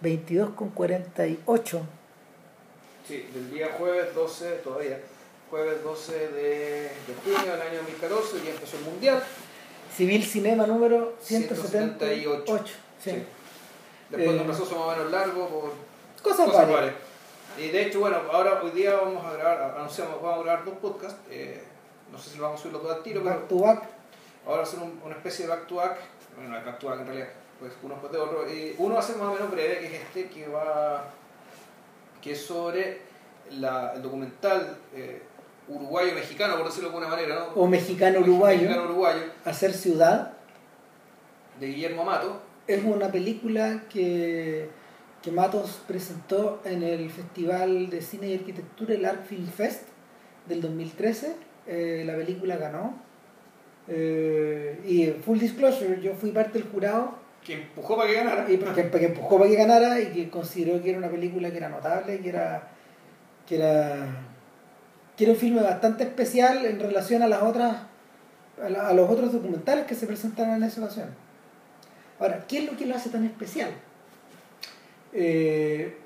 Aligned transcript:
22 0.00 0.50
con 0.50 0.70
48. 0.70 1.80
Sí, 3.06 3.28
del 3.34 3.50
día 3.50 3.70
jueves 3.76 4.14
12, 4.14 4.48
todavía, 4.64 5.00
jueves 5.50 5.82
12 5.82 6.12
de, 6.28 6.82
de 6.82 7.14
junio 7.24 7.52
del 7.52 7.62
año 7.62 7.78
2014, 7.78 8.36
y 8.44 8.48
empezó 8.48 8.76
el 8.78 8.84
Mundial. 8.84 9.22
Civil 9.96 10.24
Cinema 10.24 10.66
número 10.66 11.14
178. 11.20 11.68
178. 11.70 12.74
Sí. 13.02 13.10
Sí. 13.10 13.22
Después 14.10 14.36
Eh, 14.40 14.44
receso 14.46 14.74
más 14.76 14.84
o 14.86 14.90
menos 14.96 15.10
largo 15.12 15.48
por 15.48 15.72
Cosas. 16.22 16.48
Y 17.58 17.68
de 17.68 17.86
hecho, 17.86 18.00
bueno, 18.00 18.18
ahora 18.32 18.60
hoy 18.62 18.70
día 18.70 18.94
vamos 18.94 19.24
a 19.24 19.32
grabar, 19.32 19.74
anunciamos, 19.78 20.22
vamos 20.22 20.40
a 20.40 20.42
grabar 20.44 20.64
dos 20.64 20.74
podcasts. 20.78 21.18
eh, 21.30 21.62
no 22.12 22.18
sé 22.18 22.30
si 22.30 22.36
lo 22.38 22.44
vamos 22.44 22.60
a 22.60 22.62
subir 22.62 22.72
los 22.74 22.82
dos 22.82 22.96
al 22.96 23.02
tiro, 23.02 23.22
pero 23.22 23.36
Back 23.36 23.48
to 23.48 23.58
back. 23.58 23.82
ahora 24.46 24.64
un- 24.80 25.00
una 25.04 25.14
especie 25.16 25.46
de 25.46 25.50
back 25.50 25.66
to 25.66 25.76
back. 25.76 25.96
Bueno, 26.36 26.50
no 26.50 26.58
es 26.58 26.64
back 26.64 26.78
to 26.78 26.86
back 26.88 27.00
en 27.00 27.06
realidad, 27.06 27.28
pues 27.60 27.72
uno 27.82 27.94
después 27.94 28.12
de 28.12 28.18
otro. 28.18 28.50
Y 28.52 28.74
uno 28.78 28.94
va 28.94 29.00
a 29.00 29.02
ser 29.04 29.16
más 29.16 29.28
o 29.28 29.34
menos 29.34 29.50
breve, 29.50 29.78
que 29.78 29.86
es 29.86 30.02
este, 30.02 30.28
que 30.28 30.48
va. 30.48 31.04
que 32.22 32.32
es 32.32 32.40
sobre 32.40 33.02
la, 33.52 33.92
el 33.94 34.02
documental 34.02 34.78
eh, 34.94 35.22
uruguayo-mexicano, 35.68 36.56
por 36.56 36.66
decirlo 36.66 36.88
de 36.88 36.96
alguna 36.96 37.14
manera, 37.14 37.34
¿no? 37.38 37.60
O 37.62 37.66
mexicano 37.68 38.20
uruguayo. 38.20 38.62
Mexicano-uruguayo, 38.62 39.22
Hacer 39.44 39.72
ciudad. 39.72 40.32
de 41.60 41.66
Guillermo 41.68 42.02
Amato. 42.02 42.40
Es 42.66 42.82
una 42.84 43.10
película 43.10 43.84
que, 43.90 44.68
que 45.22 45.30
Matos 45.32 45.82
presentó 45.86 46.60
en 46.64 46.82
el 46.82 47.10
Festival 47.10 47.90
de 47.90 48.00
Cine 48.00 48.28
y 48.28 48.34
Arquitectura, 48.34 48.94
el 48.94 49.04
Art 49.04 49.26
Film 49.26 49.46
Fest 49.48 49.82
del 50.46 50.60
2013. 50.62 51.36
Eh, 51.66 52.04
la 52.06 52.14
película 52.16 52.56
ganó. 52.56 52.94
Eh, 53.88 54.80
y 54.86 55.06
full 55.22 55.38
disclosure, 55.38 56.00
yo 56.00 56.14
fui 56.14 56.30
parte 56.30 56.58
del 56.58 56.68
jurado 56.70 57.18
que 57.44 57.54
empujó 57.54 57.96
para 57.96 58.08
que 58.08 58.14
ganara. 58.16 58.46
porque 58.90 59.06
empujó 59.06 59.38
para 59.38 59.50
que 59.50 59.56
ganara 59.56 60.00
y 60.00 60.06
que 60.12 60.30
consideró 60.30 60.82
que 60.82 60.90
era 60.90 60.98
una 60.98 61.08
película 61.08 61.50
que 61.50 61.56
era 61.56 61.68
notable, 61.68 62.20
que 62.20 62.28
era 62.28 62.68
que 63.46 63.56
era 63.56 64.06
que 65.16 65.24
era 65.24 65.32
un 65.32 65.38
filme 65.38 65.60
bastante 65.62 66.04
especial 66.04 66.64
en 66.64 66.78
relación 66.80 67.22
a 67.22 67.28
las 67.28 67.42
otras 67.42 67.76
a, 68.62 68.68
la- 68.68 68.88
a 68.88 68.92
los 68.94 69.08
otros 69.10 69.32
documentales 69.32 69.86
que 69.86 69.94
se 69.94 70.06
presentaron 70.06 70.54
en 70.54 70.62
esa 70.62 70.80
ocasión. 70.82 71.08
Ahora, 72.18 72.44
¿qué 72.46 72.58
es 72.58 72.70
lo 72.70 72.76
que 72.76 72.84
lo 72.86 72.94
hace 72.94 73.08
tan 73.10 73.24
especial? 73.24 73.70
Eh, 75.12 75.96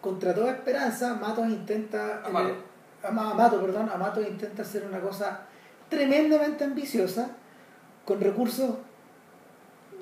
contra 0.00 0.34
toda 0.34 0.52
esperanza, 0.52 1.14
Matos 1.14 1.46
intenta 1.48 2.20
en 2.20 2.26
Amato. 2.26 2.48
el- 2.48 2.54
Ama- 3.06 3.30
Amato, 3.32 3.60
perdón, 3.60 3.88
Amato 3.92 4.20
intenta 4.22 4.62
hacer 4.62 4.84
una 4.86 5.00
cosa 5.00 5.42
tremendamente 5.88 6.64
ambiciosa 6.64 7.28
con 8.04 8.20
recursos 8.20 8.76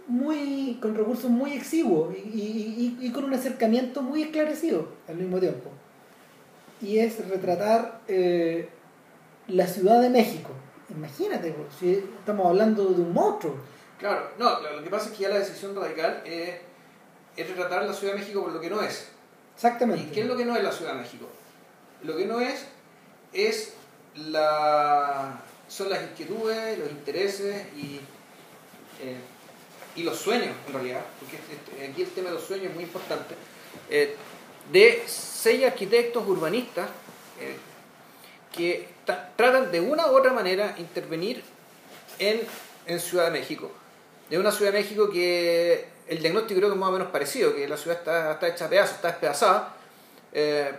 muy 0.08 0.78
con 0.80 0.94
recursos 0.96 1.30
muy 1.30 1.52
exiguos 1.52 2.14
y, 2.16 2.28
y- 2.28 2.96
y- 3.00 3.06
y 3.06 3.10
con 3.12 3.24
un 3.24 3.34
acercamiento 3.34 4.02
muy 4.02 4.22
esclarecido 4.22 4.88
al 5.08 5.16
mismo 5.16 5.38
tiempo 5.38 5.70
y 6.80 6.98
es 6.98 7.28
retratar 7.28 8.00
eh, 8.08 8.68
la 9.48 9.66
Ciudad 9.66 10.00
de 10.00 10.10
México 10.10 10.50
imagínate 10.90 11.52
pues, 11.52 11.68
si 11.78 11.92
estamos 11.92 12.46
hablando 12.46 12.84
de 12.86 13.00
un 13.02 13.12
monstruo 13.12 13.54
Claro, 13.98 14.30
no, 14.36 14.58
lo 14.60 14.76
lo 14.78 14.82
que 14.82 14.90
pasa 14.90 15.06
es 15.10 15.12
que 15.16 15.22
ya 15.22 15.28
la 15.28 15.38
decisión 15.38 15.76
radical 15.76 16.22
es, 16.24 16.50
es 17.36 17.48
retratar 17.48 17.84
la 17.84 17.92
Ciudad 17.92 18.14
de 18.14 18.18
México 18.20 18.42
por 18.42 18.52
lo 18.52 18.60
que 18.60 18.68
no 18.68 18.82
es. 18.82 19.08
exactamente 19.54 20.02
¿Y 20.02 20.06
qué 20.12 20.22
es 20.22 20.26
lo 20.26 20.36
que 20.36 20.44
no 20.44 20.56
es 20.56 20.64
la 20.64 20.72
Ciudad 20.72 20.94
de 20.94 20.98
México? 21.02 21.26
Lo 22.02 22.16
que 22.16 22.26
no 22.26 22.40
es 22.40 22.66
es 23.32 23.74
la 24.16 25.40
son 25.68 25.88
las 25.88 26.02
inquietudes, 26.02 26.78
los 26.80 26.90
intereses 26.90 27.64
y, 27.76 28.00
eh, 29.00 29.16
y 29.96 30.02
los 30.02 30.16
sueños, 30.18 30.54
en 30.66 30.72
realidad, 30.72 31.02
porque 31.20 31.36
este- 31.36 31.86
aquí 31.86 32.02
el 32.02 32.08
tema 32.10 32.28
de 32.30 32.34
los 32.36 32.44
sueños 32.44 32.66
es 32.68 32.74
muy 32.74 32.84
importante, 32.84 33.34
eh, 33.90 34.16
de 34.70 35.02
seis 35.06 35.64
arquitectos 35.64 36.26
urbanistas 36.26 36.88
eh, 37.40 37.56
que 38.54 38.88
ta- 39.04 39.30
tratan 39.36 39.70
de 39.72 39.80
una 39.80 40.06
u 40.10 40.16
otra 40.16 40.32
manera 40.32 40.74
intervenir 40.78 41.42
en, 42.18 42.40
en 42.86 43.00
Ciudad 43.00 43.24
de 43.26 43.30
México. 43.32 43.70
De 44.30 44.38
una 44.38 44.52
Ciudad 44.52 44.72
de 44.72 44.78
México 44.78 45.10
que 45.10 45.86
el 46.06 46.18
diagnóstico 46.20 46.58
creo 46.58 46.68
que 46.70 46.74
es 46.74 46.80
más 46.80 46.88
o 46.88 46.92
menos 46.92 47.08
parecido, 47.08 47.54
que 47.54 47.66
la 47.68 47.76
ciudad 47.76 47.98
está, 47.98 48.32
está 48.32 48.48
hecha 48.48 48.68
pedazos, 48.68 48.96
está 48.96 49.08
despedazada, 49.08 49.74
eh, 50.32 50.72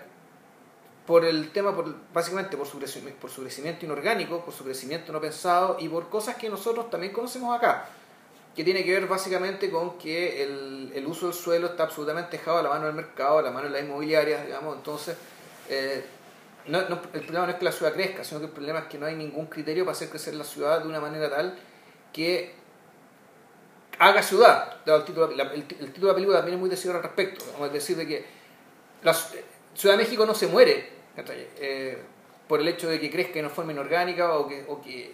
por 1.05 1.25
el 1.25 1.51
tema, 1.51 1.75
por, 1.75 1.93
básicamente 2.13 2.55
por 2.55 2.65
su, 2.65 2.79
por 3.19 3.29
su 3.29 3.41
crecimiento 3.41 3.85
inorgánico, 3.85 4.39
por 4.45 4.53
su 4.53 4.63
crecimiento 4.63 5.11
no 5.11 5.19
pensado 5.19 5.75
y 5.79 5.89
por 5.89 6.09
cosas 6.09 6.35
que 6.37 6.49
nosotros 6.49 6.89
también 6.89 7.11
conocemos 7.11 7.55
acá, 7.57 7.89
que 8.55 8.63
tiene 8.63 8.83
que 8.83 8.91
ver 8.91 9.07
básicamente 9.07 9.69
con 9.71 9.97
que 9.97 10.43
el, 10.43 10.91
el 10.93 11.05
uso 11.07 11.25
del 11.27 11.33
suelo 11.35 11.67
está 11.67 11.83
absolutamente 11.83 12.37
dejado 12.37 12.59
a 12.59 12.63
la 12.63 12.69
mano 12.69 12.85
del 12.85 12.95
mercado, 12.95 13.39
a 13.39 13.41
la 13.41 13.51
mano 13.51 13.67
de 13.67 13.73
las 13.73 13.83
inmobiliarias, 13.83 14.45
digamos, 14.45 14.75
entonces 14.77 15.15
eh, 15.69 16.03
no, 16.67 16.79
el 16.79 16.87
problema 17.21 17.45
no 17.47 17.51
es 17.51 17.57
que 17.57 17.65
la 17.65 17.71
ciudad 17.71 17.93
crezca, 17.93 18.23
sino 18.23 18.39
que 18.39 18.45
el 18.47 18.51
problema 18.51 18.79
es 18.79 18.85
que 18.85 18.97
no 18.99 19.05
hay 19.07 19.15
ningún 19.15 19.47
criterio 19.47 19.85
para 19.85 19.93
hacer 19.93 20.09
crecer 20.09 20.35
la 20.35 20.43
ciudad 20.43 20.81
de 20.81 20.87
una 20.87 20.99
manera 20.99 21.29
tal 21.29 21.57
que 22.13 22.53
haga 23.99 24.21
ciudad. 24.21 24.77
Dado 24.85 24.99
El 24.99 25.05
título, 25.05 25.31
el, 25.31 25.63
título 25.65 26.07
de 26.07 26.07
la 26.07 26.13
película 26.15 26.37
también 26.37 26.55
es 26.55 26.59
muy 26.61 26.69
decidido 26.69 26.97
al 26.97 27.03
respecto, 27.03 27.43
vamos 27.53 27.69
a 27.69 27.73
decir 27.73 27.97
de 27.97 28.07
que 28.07 28.25
la 29.03 29.13
ci- 29.13 29.39
Ciudad 29.75 29.97
de 29.97 30.03
México 30.03 30.25
no 30.25 30.35
se 30.35 30.47
muere. 30.47 30.89
Eh, 31.17 31.97
por 32.47 32.59
el 32.59 32.67
hecho 32.67 32.87
de 32.89 32.99
que 32.99 33.09
crezca 33.09 33.33
de 33.35 33.39
una 33.41 33.49
forma 33.49 33.71
inorgánica 33.71 34.33
o 34.33 34.47
que, 34.47 34.65
o 34.67 34.81
que, 34.81 35.13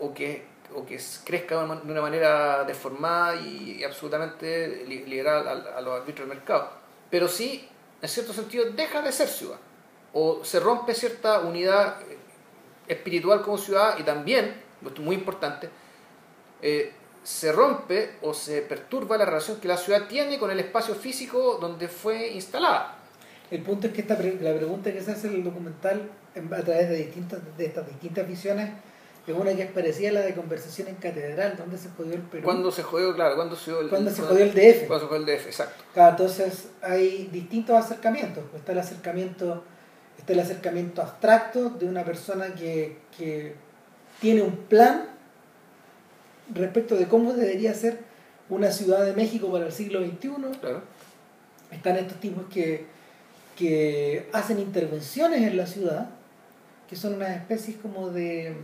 o 0.00 0.12
que, 0.12 0.44
o 0.74 0.84
que 0.84 1.00
crezca 1.24 1.62
de 1.64 1.90
una 1.92 2.00
manera 2.00 2.64
deformada 2.64 3.36
y, 3.36 3.82
absolutamente 3.84 4.84
li- 4.86 5.04
liberal 5.04 5.46
a, 5.48 5.80
los 5.80 6.00
árbitros 6.00 6.28
del 6.28 6.36
mercado. 6.38 6.70
Pero 7.10 7.28
sí, 7.28 7.68
en 8.02 8.08
cierto 8.08 8.32
sentido, 8.32 8.64
deja 8.72 9.00
de 9.02 9.12
ser 9.12 9.28
ciudad. 9.28 9.58
O 10.12 10.44
se 10.44 10.60
rompe 10.60 10.94
cierta 10.94 11.40
unidad 11.40 12.00
eh, 12.02 12.16
espiritual 12.88 13.42
como 13.42 13.58
ciudad 13.58 13.98
y 13.98 14.02
también, 14.02 14.62
esto 14.84 15.00
es 15.00 15.06
muy 15.06 15.16
importante, 15.16 15.68
eh, 16.62 16.92
se 17.22 17.52
rompe 17.52 18.16
o 18.22 18.32
se 18.32 18.62
perturba 18.62 19.16
la 19.18 19.24
relación 19.24 19.60
que 19.60 19.68
la 19.68 19.76
ciudad 19.76 20.06
tiene 20.06 20.38
con 20.38 20.50
el 20.50 20.60
espacio 20.60 20.94
físico 20.94 21.58
donde 21.60 21.88
fue 21.88 22.28
instalada. 22.28 22.94
el 23.50 23.62
punto 23.62 23.86
es 23.88 23.92
que 23.92 24.00
esta 24.02 24.14
la 24.14 24.54
pregunta 24.56 24.92
que 24.92 25.00
se 25.00 25.12
hace 25.12 25.28
en 25.28 25.34
el 25.34 25.44
documental 25.44 26.08
en- 26.34 26.52
a 26.52 26.62
través 26.62 26.88
de 26.88 26.96
distintas 26.96 27.40
de 27.56 27.66
estas 27.66 27.86
distintas 27.88 28.26
visiones 28.26 28.70
es 29.26 29.36
una 29.36 29.54
que 29.54 29.62
es 29.62 29.70
parecida 29.70 30.10
a 30.10 30.12
la 30.12 30.20
de 30.20 30.34
conversación 30.34 30.88
en 30.88 30.96
catedral 30.96 31.56
donde 31.56 31.76
se 31.76 31.88
jodió 31.90 32.14
el 32.14 32.22
Perú 32.22 32.44
Cuando 32.44 32.70
se 32.70 32.82
jodió, 32.82 33.14
claro, 33.14 33.34
cuando 33.34 33.56
se 33.56 33.72
jodió 33.72 33.80
el, 33.80 33.88
Cuando 33.88 34.10
se 34.10 34.22
jodió 34.22 34.44
el 34.44 34.54
DF 34.54 34.86
Cuando 34.86 35.00
se 35.00 35.06
jodió 35.06 35.26
el 35.26 35.38
DF, 35.38 35.46
exacto. 35.46 35.84
Claro, 35.92 36.10
entonces 36.10 36.68
hay 36.80 37.28
distintos 37.32 37.76
acercamientos. 37.76 38.44
Pues 38.50 38.60
Está 38.60 38.72
el 38.72 38.78
acercamiento, 38.78 39.64
está 40.16 40.32
el 40.32 40.40
acercamiento 40.40 41.02
abstracto 41.02 41.70
de 41.70 41.86
una 41.86 42.04
persona 42.04 42.54
que, 42.54 42.98
que 43.16 43.54
tiene 44.20 44.42
un 44.42 44.56
plan 44.56 45.06
respecto 46.54 46.96
de 46.96 47.06
cómo 47.06 47.32
debería 47.32 47.74
ser 47.74 47.98
una 48.48 48.70
ciudad 48.70 49.04
de 49.04 49.12
México 49.14 49.50
para 49.50 49.66
el 49.66 49.72
siglo 49.72 50.04
XXI. 50.04 50.30
Claro. 50.60 50.82
Están 51.70 51.96
estos 51.96 52.20
tipos 52.20 52.44
que, 52.52 52.86
que 53.56 54.28
hacen 54.32 54.60
intervenciones 54.60 55.42
en 55.42 55.56
la 55.56 55.66
ciudad, 55.66 56.10
que 56.88 56.96
son 56.96 57.14
unas 57.14 57.30
especies 57.30 57.76
como 57.78 58.10
de... 58.10 58.54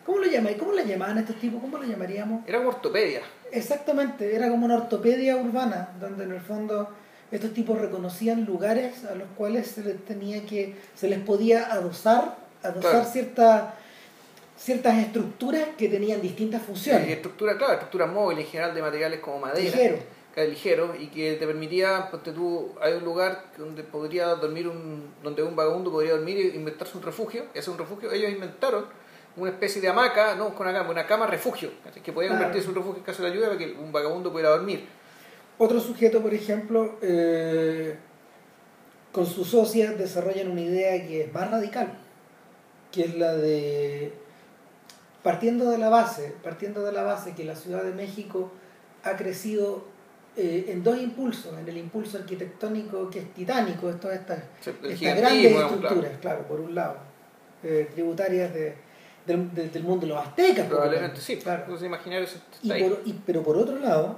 Eh, 0.00 0.06
¿Cómo 0.06 0.18
lo 0.18 0.26
llamáis? 0.26 0.56
¿Cómo 0.56 0.72
le 0.72 0.86
llamaban 0.86 1.18
a 1.18 1.20
estos 1.20 1.36
tipos? 1.36 1.60
¿Cómo 1.60 1.78
lo 1.78 1.84
llamaríamos? 1.84 2.46
Era 2.48 2.58
como 2.58 2.70
ortopedia. 2.70 3.20
Exactamente, 3.52 4.34
era 4.34 4.48
como 4.48 4.66
una 4.66 4.76
ortopedia 4.76 5.36
urbana, 5.36 5.90
donde 6.00 6.24
en 6.24 6.32
el 6.32 6.40
fondo 6.40 6.88
estos 7.30 7.52
tipos 7.52 7.78
reconocían 7.80 8.44
lugares 8.44 9.04
a 9.04 9.14
los 9.14 9.28
cuales 9.36 9.66
se 9.68 9.82
les 9.84 10.04
tenía 10.04 10.44
que, 10.46 10.74
se 10.94 11.08
les 11.08 11.18
podía 11.20 11.72
adosar, 11.72 12.36
adosar 12.62 12.90
Claro. 12.92 13.04
cierta- 13.06 13.74
ciertas 14.56 14.98
estructuras 14.98 15.68
que 15.78 15.88
tenían 15.88 16.20
distintas 16.20 16.62
funciones. 16.62 17.08
estructura, 17.08 17.56
claro, 17.56 17.72
estructura 17.74 18.06
móvil 18.06 18.38
en 18.40 18.46
general 18.46 18.74
de 18.74 18.82
materiales 18.82 19.20
como 19.20 19.38
madera. 19.38 19.62
Ligero. 19.76 19.98
que 20.34 20.46
ligero 20.46 20.94
y 20.96 21.08
que 21.08 21.34
te 21.34 21.44
permitía, 21.46 22.08
ponte 22.08 22.30
tú, 22.30 22.72
hay 22.80 22.92
un 22.92 23.04
lugar 23.04 23.46
donde 23.58 23.82
podría 23.82 24.26
dormir 24.36 24.68
un, 24.68 25.12
donde 25.24 25.42
un 25.42 25.56
vagabundo 25.56 25.90
podría 25.90 26.12
dormir 26.12 26.36
e 26.36 26.56
inventarse 26.56 26.96
un 26.96 27.02
refugio, 27.02 27.46
y 27.52 27.58
hacer 27.58 27.72
un 27.72 27.78
refugio, 27.78 28.12
ellos 28.12 28.30
inventaron 28.30 28.84
una 29.36 29.50
especie 29.50 29.80
de 29.80 29.88
hamaca, 29.88 30.34
no 30.34 30.54
con 30.54 30.66
una 30.66 30.78
cama, 30.78 30.90
una 30.90 31.06
cama 31.06 31.26
refugio, 31.26 31.70
que 32.02 32.12
podía 32.12 32.30
convertirse 32.30 32.66
en 32.66 32.70
un 32.70 32.76
refugio 32.76 32.98
en 32.98 33.04
caso 33.04 33.22
de 33.22 33.28
la 33.28 33.34
lluvia 33.34 33.48
para 33.48 33.58
que 33.58 33.72
un 33.72 33.92
vagabundo 33.92 34.30
pudiera 34.30 34.50
dormir. 34.50 34.86
Otro 35.58 35.80
sujeto, 35.80 36.20
por 36.20 36.32
ejemplo, 36.34 36.98
eh, 37.02 37.96
con 39.12 39.26
sus 39.26 39.48
socias 39.48 39.98
desarrollan 39.98 40.50
una 40.50 40.62
idea 40.62 41.06
que 41.06 41.22
es 41.22 41.32
más 41.32 41.50
radical, 41.50 41.98
que 42.90 43.04
es 43.04 43.14
la 43.16 43.34
de 43.34 44.12
partiendo 45.22 45.70
de 45.70 45.78
la 45.78 45.90
base, 45.90 46.34
partiendo 46.42 46.82
de 46.82 46.92
la 46.92 47.02
base 47.02 47.34
que 47.34 47.44
la 47.44 47.54
Ciudad 47.54 47.82
de 47.84 47.92
México 47.92 48.50
ha 49.04 49.16
crecido 49.16 49.84
eh, 50.36 50.66
en 50.68 50.82
dos 50.82 50.98
impulsos, 50.98 51.58
en 51.58 51.68
el 51.68 51.76
impulso 51.76 52.18
arquitectónico 52.18 53.10
que 53.10 53.18
es 53.18 53.34
titánico, 53.34 53.90
esto, 53.90 54.10
estas, 54.10 54.38
Sí, 54.60 54.70
el 54.82 54.92
estas 54.92 55.16
grandes 55.16 55.52
estructuras, 55.52 56.18
claro. 56.20 56.46
por 56.46 56.60
un 56.60 56.74
lado, 56.74 56.96
eh, 57.62 57.90
tributarias 57.92 58.54
de, 58.54 58.74
del, 59.26 59.54
de- 59.54 59.68
del 59.68 59.82
mundo 59.84 60.06
de 60.06 60.12
los 60.14 60.26
aztecas, 60.26 60.66
Probablemente 60.66 61.20
sí, 61.20 61.36
claro. 61.36 61.62
entonces 61.64 61.86
imaginario 61.86 62.24
está 62.24 62.40
Y 62.62 62.72
ahí. 62.72 62.82
por- 62.82 63.02
y- 63.04 63.12
pero 63.26 63.42
por 63.42 63.56
otro 63.56 63.78
lado, 63.78 64.16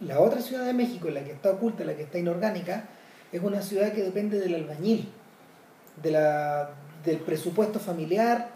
La 0.00 0.18
otra 0.18 0.40
ciudad 0.40 0.64
de 0.64 0.72
México, 0.72 1.08
la 1.10 1.22
que 1.22 1.30
está 1.30 1.50
oculta, 1.52 1.84
la 1.84 1.94
que 1.94 2.02
está 2.02 2.18
inorgánica, 2.18 2.86
es 3.30 3.40
una 3.40 3.62
ciudad 3.62 3.92
que 3.92 4.02
depende 4.02 4.40
del 4.40 4.56
albañil, 4.56 5.08
de 6.02 6.10
la, 6.10 6.70
del 7.04 7.18
presupuesto 7.18 7.78
familiar 7.78 8.48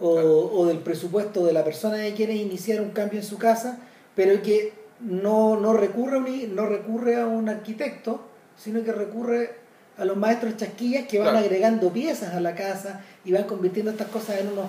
o, 0.00 0.08
o 0.08 0.66
del 0.66 0.78
presupuesto 0.78 1.44
de 1.44 1.52
la 1.52 1.62
persona 1.62 1.98
que 1.98 2.14
quiere 2.14 2.34
iniciar 2.34 2.80
un 2.80 2.90
cambio 2.92 3.18
en 3.20 3.24
su 3.26 3.36
casa, 3.36 3.78
pero 4.16 4.40
que 4.42 4.72
no, 5.00 5.60
no, 5.60 5.74
recurre, 5.74 6.16
a 6.16 6.18
un, 6.20 6.54
no 6.56 6.64
recurre 6.66 7.20
a 7.20 7.26
un 7.26 7.50
arquitecto, 7.50 8.22
sino 8.56 8.82
que 8.82 8.92
recurre 8.92 9.56
a 9.98 10.06
los 10.06 10.16
maestros 10.16 10.56
chasquillas 10.56 11.06
que 11.06 11.18
van 11.18 11.30
Claro. 11.32 11.44
agregando 11.44 11.90
piezas 11.92 12.32
a 12.34 12.40
la 12.40 12.54
casa 12.54 13.02
y 13.26 13.32
van 13.32 13.44
convirtiendo 13.44 13.90
estas 13.90 14.08
cosas 14.08 14.38
en 14.40 14.48
unos, 14.48 14.66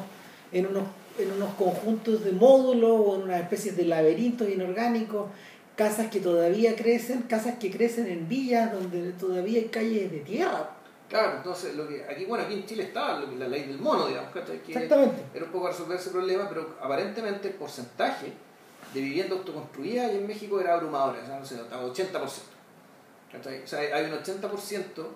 en 0.51 0.67
unos, 0.67 0.83
en 1.17 1.31
unos 1.31 1.53
conjuntos 1.55 2.23
de 2.23 2.31
módulos 2.31 2.91
o 2.91 3.15
en 3.15 3.23
una 3.23 3.39
especie 3.39 3.71
de 3.73 3.85
laberintos 3.85 4.49
inorgánicos, 4.49 5.29
casas 5.75 6.09
que 6.09 6.19
todavía 6.19 6.75
crecen, 6.75 7.23
casas 7.23 7.55
que 7.59 7.69
crecen 7.71 8.07
en 8.07 8.27
villas 8.29 8.71
donde 8.71 9.11
todavía 9.13 9.59
hay 9.59 9.65
calles 9.67 10.11
de 10.11 10.19
tierra. 10.19 10.69
Claro, 11.09 11.37
entonces, 11.37 11.75
lo 11.75 11.87
que, 11.87 12.03
aquí, 12.03 12.25
bueno, 12.25 12.45
aquí 12.45 12.55
en 12.55 12.65
Chile 12.65 12.83
estaba 12.83 13.19
lo 13.19 13.29
que- 13.29 13.35
la 13.35 13.47
ley 13.47 13.63
del 13.63 13.77
mono, 13.79 14.07
digamos, 14.07 14.31
¿cachai? 14.33 14.59
que 14.63 14.71
Exactamente. 14.73 15.21
era 15.33 15.45
un 15.45 15.51
poco 15.51 15.67
resolver 15.67 15.99
ese 15.99 16.09
problema, 16.09 16.49
pero 16.49 16.75
aparentemente 16.81 17.49
el 17.49 17.53
porcentaje 17.53 18.33
de 18.93 19.01
vivienda 19.01 19.35
autoconstruida 19.35 20.11
en 20.11 20.25
México 20.25 20.59
era 20.59 20.73
abrumador, 20.75 21.17
o 21.21 21.25
sea, 21.25 21.39
no 21.39 21.45
sé, 21.45 21.55
estaba 21.55 21.83
80%. 21.85 22.49
¿cachai? 23.31 23.61
O 23.63 23.67
sea, 23.67 23.79
hay 23.79 24.05
un 24.05 24.13
80% 24.13 25.07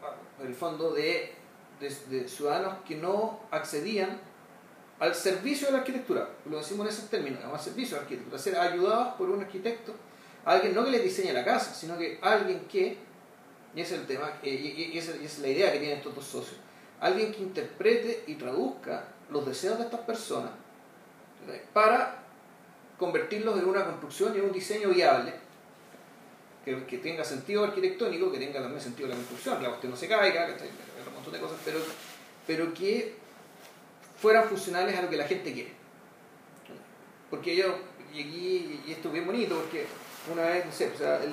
bueno, 0.00 0.16
en 0.40 0.46
el 0.48 0.54
fondo 0.54 0.92
de, 0.92 1.32
de, 1.80 2.28
ciudadanos 2.28 2.74
que 2.86 2.96
no 2.96 3.40
accedían 3.50 4.20
al 4.98 5.14
servicio 5.14 5.68
de 5.68 5.74
la 5.74 5.78
arquitectura, 5.78 6.28
lo 6.50 6.58
decimos 6.58 6.86
en 6.86 6.92
ese 6.92 7.06
término, 7.06 7.38
llamamos 7.38 7.62
servicio 7.62 7.96
de 7.96 8.02
arquitectura, 8.02 8.38
ser 8.38 8.58
ayudados 8.58 9.14
por 9.14 9.30
un 9.30 9.40
arquitecto, 9.40 9.94
alguien 10.44 10.74
no 10.74 10.84
que 10.84 10.90
les 10.90 11.04
diseñe 11.04 11.32
la 11.32 11.44
casa, 11.44 11.72
sino 11.72 11.96
que 11.96 12.18
alguien 12.20 12.66
que, 12.66 12.98
y 13.74 13.80
ese 13.80 13.94
es 13.94 14.00
el 14.00 14.06
tema, 14.06 14.32
eh, 14.42 14.90
y, 14.92 14.98
esa, 14.98 15.12
es 15.14 15.38
la 15.38 15.48
idea 15.48 15.72
que 15.72 15.78
tienen 15.78 15.98
estos 15.98 16.14
dos 16.14 16.24
socios, 16.24 16.56
alguien 17.00 17.32
que 17.32 17.42
interprete 17.42 18.24
y 18.26 18.34
traduzca 18.34 19.04
los 19.30 19.46
deseos 19.46 19.78
de 19.78 19.84
estas 19.84 20.00
personas 20.00 20.50
para 21.72 22.24
convertirlos 22.98 23.58
en 23.58 23.66
una 23.66 23.84
construcción 23.84 24.34
y 24.34 24.38
en 24.38 24.46
un 24.46 24.52
diseño 24.52 24.88
viable 24.88 25.32
que, 26.64 26.84
que 26.86 26.98
tenga 26.98 27.22
sentido 27.22 27.64
arquitectónico, 27.64 28.32
que 28.32 28.38
tenga 28.38 28.60
también 28.60 28.80
sentido 28.80 29.08
la 29.08 29.14
construcción, 29.14 29.62
la 29.62 29.68
cuestión 29.68 29.92
no 29.92 29.96
se 29.96 30.08
caiga, 30.08 30.48
¿cachai? 30.48 30.68
Un 31.06 31.14
montón 31.14 31.32
de 31.32 31.40
cosas, 31.40 31.58
pero, 31.64 31.78
pero 32.46 32.74
que 32.74 33.14
fueran 34.20 34.48
funcionales 34.48 34.96
a 34.96 35.02
lo 35.02 35.10
que 35.10 35.16
la 35.16 35.26
gente 35.26 35.52
quiere. 35.52 35.72
Porque 37.30 37.54
yo, 37.56 37.74
aquí, 38.10 38.80
y 38.86 38.92
esto 38.92 39.08
es 39.08 39.14
bien 39.14 39.26
bonito, 39.26 39.56
porque 39.60 39.86
una 40.32 40.42
vez, 40.42 40.64
no 40.66 40.72
sé, 40.72 40.90
o 40.94 40.98
sea, 40.98 41.22
el, 41.22 41.32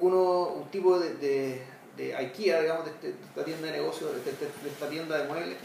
uno, 0.00 0.48
un 0.48 0.70
tipo 0.70 0.98
de, 0.98 1.14
de, 1.14 1.62
de 1.96 2.14
IKEA, 2.16 2.60
digamos, 2.62 2.84
de, 2.84 2.90
este- 2.90 3.12
de 3.12 3.24
esta 3.28 3.44
tienda 3.44 3.66
de 3.68 3.72
negocios, 3.72 4.12
de, 4.24 4.30
este- 4.30 4.46
de 4.62 4.68
esta 4.68 4.88
tienda 4.88 5.18
de 5.18 5.28
muebles, 5.28 5.56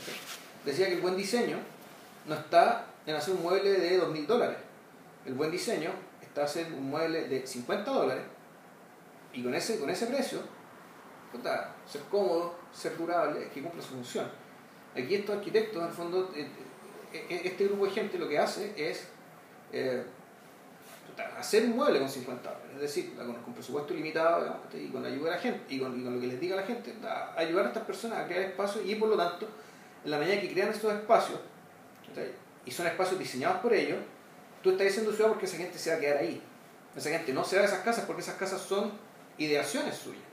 decía 0.64 0.88
que 0.88 0.94
el 0.94 1.02
buen 1.02 1.18
diseño 1.18 1.58
no 2.28 2.36
está 2.36 2.86
en 3.06 3.16
hacer 3.16 3.34
un 3.34 3.42
mueble 3.42 3.72
de 3.72 3.98
2.000 4.00 4.28
dólares. 4.28 4.58
El 5.26 5.34
buen 5.34 5.50
diseño 5.52 5.92
está 6.22 6.44
hacer 6.44 6.72
un 6.72 6.90
mueble 6.90 7.28
de 7.28 7.46
50 7.48 7.90
dólares 7.92 8.24
y 9.34 9.44
con 9.44 9.54
ese, 9.56 9.80
con 9.80 9.90
ese 9.90 10.08
precio, 10.08 10.40
puta, 11.32 11.76
ser 11.86 12.02
cómodo, 12.04 12.56
ser 12.74 12.98
durable, 12.98 13.50
que 13.54 13.62
cumpla 13.62 13.82
su 13.82 13.90
función. 13.90 14.30
Aquí 14.96 15.16
estos 15.16 15.38
arquitectos, 15.38 15.82
en 15.82 15.88
el 15.88 15.94
fondo, 15.94 16.32
eh, 16.36 16.48
eh, 17.14 17.42
este 17.44 17.66
grupo 17.66 17.86
de 17.86 17.92
gente 17.92 18.18
lo 18.18 18.28
que 18.28 18.40
hace 18.40 18.74
es 18.76 19.08
eh, 19.72 20.04
hacer 21.38 21.66
un 21.66 21.76
mueble 21.76 22.00
con 22.00 22.10
50 22.10 22.50
dólares, 22.50 22.72
es 22.76 22.82
decir, 22.82 23.16
con, 23.16 23.34
con 23.36 23.54
presupuesto 23.54 23.94
limitado 23.94 24.44
digamos, 24.44 24.62
y 24.74 24.88
con 24.90 25.02
la 25.04 25.10
ayuda 25.10 25.32
de 25.32 25.36
la 25.36 25.42
gente 25.42 25.74
y 25.74 25.80
con, 25.80 26.16
lo 26.16 26.20
que 26.20 26.28
les 26.28 26.40
diga 26.40 26.56
la 26.56 26.64
gente, 26.64 26.94
a 27.04 27.34
ayudar 27.38 27.66
a 27.66 27.68
estas 27.70 27.84
personas 27.84 28.20
a 28.20 28.28
crear 28.28 28.44
espacios 28.44 28.86
y 28.86 28.96
por 28.96 29.10
lo 29.10 29.18
tanto, 29.18 29.48
en 30.04 30.12
la 30.12 30.20
medida 30.20 30.40
que 30.40 30.52
crean 30.52 30.70
estos 30.70 30.94
espacios, 30.94 31.40
y 32.66 32.72
son 32.72 32.88
espacios 32.88 33.20
diseñados 33.20 33.60
por 33.60 33.74
ellos, 33.74 34.00
tú 34.62 34.72
estás 34.72 34.88
haciendo 34.88 35.12
ciudad 35.12 35.30
porque 35.30 35.46
esa 35.46 35.58
gente 35.58 35.78
se 35.78 35.92
va 35.92 35.98
a 35.98 36.00
quedar 36.00 36.18
ahí. 36.18 36.42
Esa 36.96 37.10
gente 37.10 37.32
no 37.32 37.44
se 37.44 37.56
va 37.56 37.62
de 37.62 37.68
esas 37.68 37.82
casas 37.82 38.06
porque 38.06 38.22
esas 38.22 38.36
casas 38.36 38.60
son 38.60 38.92
ideaciones 39.38 39.96
suyas. 39.96 40.27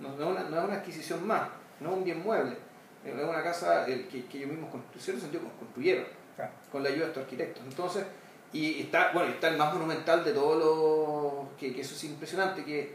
No, 0.00 0.08
no 0.16 0.24
es, 0.24 0.30
una, 0.40 0.48
no 0.50 0.58
es 0.58 0.64
una 0.64 0.74
adquisición 0.76 1.26
más, 1.26 1.48
no 1.80 1.90
es 1.90 1.96
un 1.96 2.04
bien 2.04 2.22
mueble. 2.22 2.56
Es 3.04 3.14
una 3.14 3.42
casa 3.42 3.86
el, 3.86 4.08
que, 4.08 4.26
que 4.26 4.38
ellos 4.38 4.50
mismos, 4.50 4.74
en 4.74 5.00
cierto 5.00 5.22
sentido, 5.22 5.42
construyeron 5.58 6.04
Claro. 6.36 6.52
con 6.72 6.82
la 6.82 6.88
ayuda 6.88 7.02
de 7.04 7.08
estos 7.10 7.22
arquitectos. 7.24 7.62
Entonces, 7.66 8.04
y 8.52 8.80
está, 8.80 9.12
bueno, 9.12 9.30
está 9.30 9.48
el 9.48 9.56
más 9.56 9.72
monumental 9.72 10.24
de 10.24 10.32
todos 10.32 10.58
los, 10.58 11.58
que, 11.58 11.72
que 11.74 11.82
eso 11.82 11.94
es 11.94 12.04
impresionante, 12.04 12.64
que, 12.64 12.94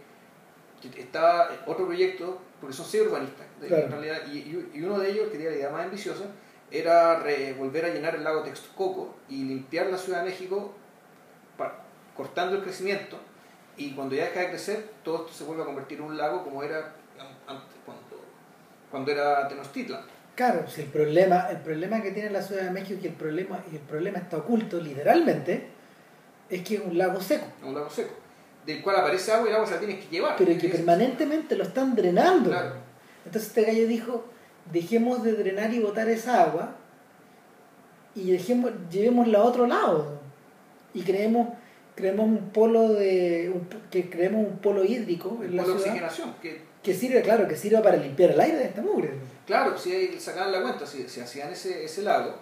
que 0.81 1.01
está 1.01 1.49
otro 1.65 1.85
proyecto, 1.85 2.39
porque 2.59 2.75
son 2.75 2.85
seis 2.85 3.03
urbanistas, 3.07 3.45
Claro. 3.67 3.85
en 3.85 3.91
realidad, 3.91 4.27
y, 4.27 4.81
uno 4.83 4.99
de 4.99 5.11
ellos, 5.11 5.25
que 5.27 5.31
tenía 5.37 5.49
la 5.49 5.55
idea 5.55 5.69
más 5.69 5.85
ambiciosa, 5.85 6.25
era 6.71 7.19
re- 7.19 7.53
volver 7.53 7.85
a 7.85 7.89
llenar 7.89 8.15
el 8.15 8.23
lago 8.23 8.41
Texcoco 8.43 9.15
y 9.29 9.43
limpiar 9.43 9.87
la 9.87 9.97
Ciudad 9.97 10.19
de 10.23 10.29
México 10.31 10.73
cortando 12.15 12.55
el 12.55 12.63
crecimiento 12.63 13.19
y 13.77 13.92
cuando 13.92 14.16
ya 14.16 14.25
deja 14.25 14.42
de 14.42 14.50
crecer 14.50 14.89
todo 15.04 15.25
esto 15.25 15.33
se 15.33 15.44
vuelve 15.44 15.63
a 15.63 15.66
convertir 15.66 16.00
en 16.00 16.06
un 16.06 16.18
lago 16.18 16.44
como 16.44 16.63
era 16.63 16.94
antes 17.48 17.75
cuando, 17.86 18.24
cuando 18.89 19.12
era 19.12 19.48
Tenochtitlan. 19.48 20.01
Claro, 20.36 20.68
si 20.68 20.81
el 20.81 20.88
problema, 20.88 21.50
el 21.50 21.57
problema 21.57 22.01
que 22.01 22.12
tiene 22.12 22.30
la 22.30 22.42
Ciudad 22.42 22.63
de 22.63 22.72
México, 22.72 23.00
que 23.01 23.07
el 23.07 23.13
problema, 23.13 23.63
y 23.72 23.75
el 23.75 23.81
problema 23.81 24.19
está 24.19 24.38
oculto 24.38 24.81
literalmente, 24.81 25.68
es 26.50 26.62
que 26.62 26.75
es 26.75 26.81
un 26.81 26.98
lago 26.98 27.22
seco, 27.22 27.45
un 27.63 27.74
lago 27.74 27.89
seco, 27.89 28.13
del 28.66 28.81
cual 28.81 28.98
aparece 28.98 29.31
agua 29.31 29.48
y 29.48 29.50
el 29.50 29.56
agua 29.56 29.68
se 29.68 29.74
la 29.75 29.80
tienes 29.80 30.04
que 30.04 30.12
llevar. 30.12 30.36
pero 30.38 30.57
que 30.57 30.68
permanentemente 30.68 31.56
lo 31.56 31.63
están 31.63 31.95
drenando. 31.95 32.50
Claro. 32.50 32.74
Entonces 33.25 33.50
este 33.50 33.63
gallo 33.63 33.88
dijo, 33.88 34.25
dejemos 34.72 35.24
de 35.24 35.33
drenar 35.33 35.74
y 35.74 35.80
botar 35.80 36.10
esa 36.10 36.44
agua 36.44 36.75
y 38.13 38.31
dejemos, 38.31 38.72
llevémosla 38.92 39.39
a 39.39 39.44
otro 39.44 39.68
lado. 39.68 40.19
Y 40.94 41.01
creemos, 41.01 41.50
creemos 41.95 42.25
un 42.27 42.50
polo 42.50 42.89
de 42.94 43.51
un- 43.53 43.68
que 43.89 44.09
creemos 44.09 44.45
un 44.47 44.57
polo 44.59 44.83
hídrico 44.83 45.39
en 45.44 45.56
la 45.56 45.63
por 45.63 45.71
la 45.74 45.77
ciudad 45.80 45.92
oxigenación, 45.94 46.36
que 46.42 46.62
que 46.83 46.94
sirve, 46.94 47.21
claro, 47.24 47.47
que 47.47 47.56
sirva 47.56 47.81
para 47.81 47.97
limpiar 47.97 48.31
el 48.31 48.39
aire 48.39 48.57
de 48.59 48.65
esta 48.65 48.81
mugre. 48.83 49.09
claro, 49.47 49.75
si 49.75 50.19
sacaban 50.19 50.51
la 50.51 50.62
cuenta, 50.62 50.86
si, 50.86 51.07
si 51.09 51.19
hacían 51.19 51.51
ese, 51.51 51.83
ese 51.83 52.03
lago, 52.03 52.36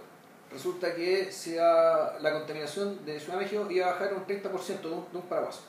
resulta 0.51 0.93
que 0.93 1.31
sea, 1.31 2.17
la 2.19 2.33
contaminación 2.33 3.05
de 3.05 3.19
Ciudad 3.21 3.37
de 3.39 3.45
México 3.45 3.65
iba 3.71 3.87
a 3.87 3.91
bajar 3.93 4.13
un 4.13 4.25
30% 4.25 4.89
de 4.89 4.95
un, 4.95 5.05
de 5.13 5.17
un 5.17 5.23
paraguaso. 5.29 5.61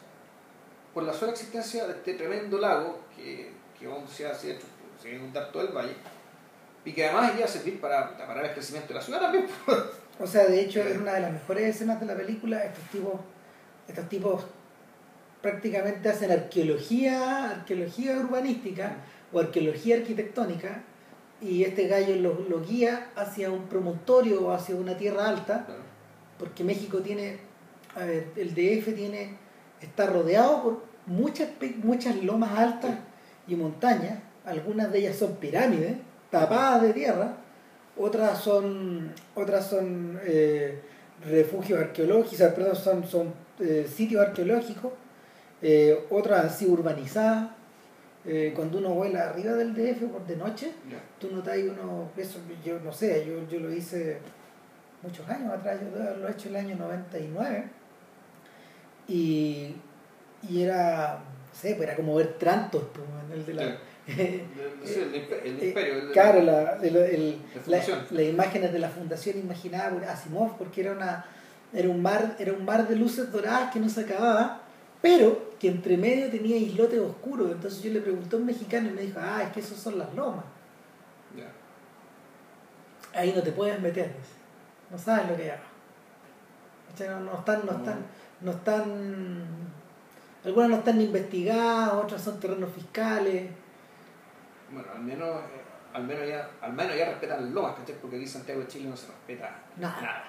Por 0.92 1.04
la 1.04 1.12
sola 1.12 1.30
existencia 1.32 1.87
de 1.87 1.92
este 1.92 2.14
tremendo 2.14 2.58
lago 2.58 2.99
que, 3.16 3.50
que 3.78 3.87
vamos 3.87 4.11
a 4.20 4.28
decir, 4.30 4.58
se 5.00 5.08
va 5.08 5.14
a 5.14 5.16
inundar 5.18 5.52
todo 5.52 5.62
el 5.62 5.68
valle, 5.73 5.94
y 6.85 6.92
que 6.92 7.04
además 7.06 7.32
iba 7.37 7.44
a 7.44 7.49
servir 7.49 7.80
para, 7.80 8.11
para 8.12 8.26
parar 8.26 8.44
el 8.47 8.52
crecimiento 8.54 8.88
de 8.88 8.94
la 8.94 9.02
ciudad 9.02 9.20
también. 9.20 9.47
O 10.20 10.26
sea, 10.28 10.47
de 10.47 10.61
hecho, 10.61 10.80
es 10.80 10.97
una 10.97 11.14
de 11.14 11.20
las 11.23 11.32
mejores 11.32 11.75
escenas 11.75 11.99
de 11.99 12.06
la 12.06 12.14
película. 12.14 12.62
Estos 12.64 12.85
tipos, 12.90 13.14
estos 13.88 14.08
tipos 14.08 14.44
prácticamente 15.42 16.08
hacen 16.08 16.30
arqueología, 16.30 17.50
arqueología 17.50 18.18
urbanística 18.18 18.96
o 19.32 19.40
arqueología 19.40 19.96
arquitectónica 19.96 20.82
y 21.40 21.64
este 21.64 21.88
gallo 21.88 22.16
lo 22.16 22.64
guía 22.64 23.10
hacia 23.16 23.50
un 23.50 23.64
promontorio 23.68 24.46
o 24.46 24.52
hacia 24.52 24.74
una 24.74 24.96
tierra 24.96 25.28
alta, 25.28 25.66
porque 26.38 26.64
México 26.64 27.00
tiene, 27.00 27.38
a 27.94 28.04
ver, 28.04 28.28
el 28.36 28.54
DF 28.54 28.94
tiene, 28.94 29.36
está 29.80 30.06
rodeado 30.06 30.62
por 30.62 30.84
muchas, 31.06 31.48
muchas 31.82 32.22
lomas 32.22 32.58
altas 32.58 32.98
y 33.46 33.54
montañas, 33.56 34.20
algunas 34.44 34.90
de 34.92 35.00
ellas 35.00 35.16
son 35.16 35.36
pirámides, 35.36 35.96
tapadas 36.30 36.82
de 36.82 36.92
tierra, 36.92 37.36
otras 37.96 38.38
son, 38.38 39.12
otras 39.34 39.68
son 39.68 40.18
eh, 40.24 40.80
refugios 41.28 41.81
arqueológicos, 41.81 42.52
perdón, 42.52 42.76
son, 42.76 43.04
son 43.07 43.35
eh, 43.61 43.87
sitios 43.93 44.26
arqueológicos, 44.26 44.93
eh, 45.62 46.04
otras 46.11 46.45
han 46.45 46.50
sido 46.50 46.73
urbanizadas. 46.73 47.49
Eh, 48.26 48.52
cuando 48.57 48.78
uno 48.78 48.90
vuela 48.95 49.28
arriba 49.28 49.52
del 49.52 49.75
DF 49.75 50.04
por 50.11 50.26
de 50.26 50.37
noche, 50.37 50.73
Ya. 50.90 50.99
tú 51.19 51.31
notas 51.31 51.54
ahí 51.54 51.69
uno, 51.69 52.09
eso 52.16 52.38
yo 52.64 52.81
no 52.81 52.90
sé, 52.90 53.25
yo, 53.26 53.47
yo 53.50 53.61
lo 53.61 53.71
hice 53.71 54.19
muchos 55.02 55.28
años 55.28 55.52
atrás, 55.52 55.78
yo 55.81 56.14
lo 56.19 56.26
he 56.26 56.33
hecho 56.33 56.49
el 56.49 56.57
año 56.57 56.75
99 56.76 57.64
y, 59.09 59.75
y 60.49 60.62
era, 60.62 61.19
no 61.19 61.54
sé, 61.59 61.75
pues 61.75 61.87
era 61.88 61.97
como 61.97 62.14
ver 62.14 62.38
Trantos, 62.38 62.85
pues, 62.95 63.07
en 63.26 63.38
el 63.38 63.47
de 63.47 63.54
la... 63.54 63.76
El, 64.06 64.16
Eh, 64.16 65.58
imperio. 65.68 66.12
claro, 66.12 66.42
las 66.42 67.88
imágenes 68.28 68.73
de 68.73 68.78
la 68.78 68.88
fundación 68.90 69.38
imaginada 69.38 69.90
por 69.90 70.04
Asimov, 70.04 70.58
porque 70.58 70.82
era 70.82 70.92
una 70.92 71.25
era 71.73 71.88
un 71.88 72.02
mar 72.02 72.37
era 72.38 72.52
un 72.52 72.64
mar 72.64 72.87
de 72.87 72.94
luces 72.96 73.32
doradas 73.32 73.73
que 73.73 73.80
no 73.80 73.88
se 73.88 74.02
acababa, 74.02 74.61
pero 75.00 75.54
que 75.58 75.68
entre 75.68 75.96
medio 75.96 76.30
tenía 76.30 76.56
islotes 76.56 77.00
oscuros. 77.00 77.50
Entonces 77.50 77.82
yo 77.82 77.90
le 77.92 78.00
pregunté 78.00 78.37
a 78.37 78.38
un 78.38 78.46
mexicano 78.46 78.88
y 78.90 78.92
me 78.92 79.02
dijo, 79.02 79.18
ah, 79.23 79.42
es 79.42 79.52
que 79.52 79.61
esos 79.61 79.78
son 79.78 79.99
las 79.99 80.12
lomas. 80.14 80.44
Ahí 83.14 83.32
no 83.34 83.42
te 83.42 83.52
puedes 83.52 83.80
meter, 83.80 84.11
no 84.90 84.99
sabes 84.99 85.30
lo 85.30 85.37
que 85.37 85.50
hay. 85.50 85.58
No, 87.08 87.20
no 87.20 87.38
están, 87.38 87.62
no 87.66 87.73
están, 87.73 87.99
no 88.40 88.50
están, 88.52 89.42
algunas 90.44 90.68
no 90.70 90.76
están 90.76 91.00
investigadas, 91.00 91.92
otras 91.94 92.23
son 92.23 92.38
terrenos 92.38 92.70
fiscales. 92.73 93.50
Bueno, 94.75 94.88
al 94.95 95.02
menos, 95.02 95.28
eh, 95.28 95.62
al 95.93 96.04
menos 96.04 96.28
ya, 96.28 96.49
al 96.61 96.73
menos 96.73 96.97
ya 96.97 97.07
respetan 97.11 97.54
lomas, 97.54 97.76
¿cachai? 97.76 97.95
Porque 98.00 98.16
aquí 98.16 98.25
en 98.25 98.31
Santiago 98.31 98.61
de 98.61 98.66
Chile 98.69 98.88
no 98.90 98.97
se 98.97 99.07
respeta 99.07 99.57
Nada. 99.76 100.00
nada. 100.02 100.25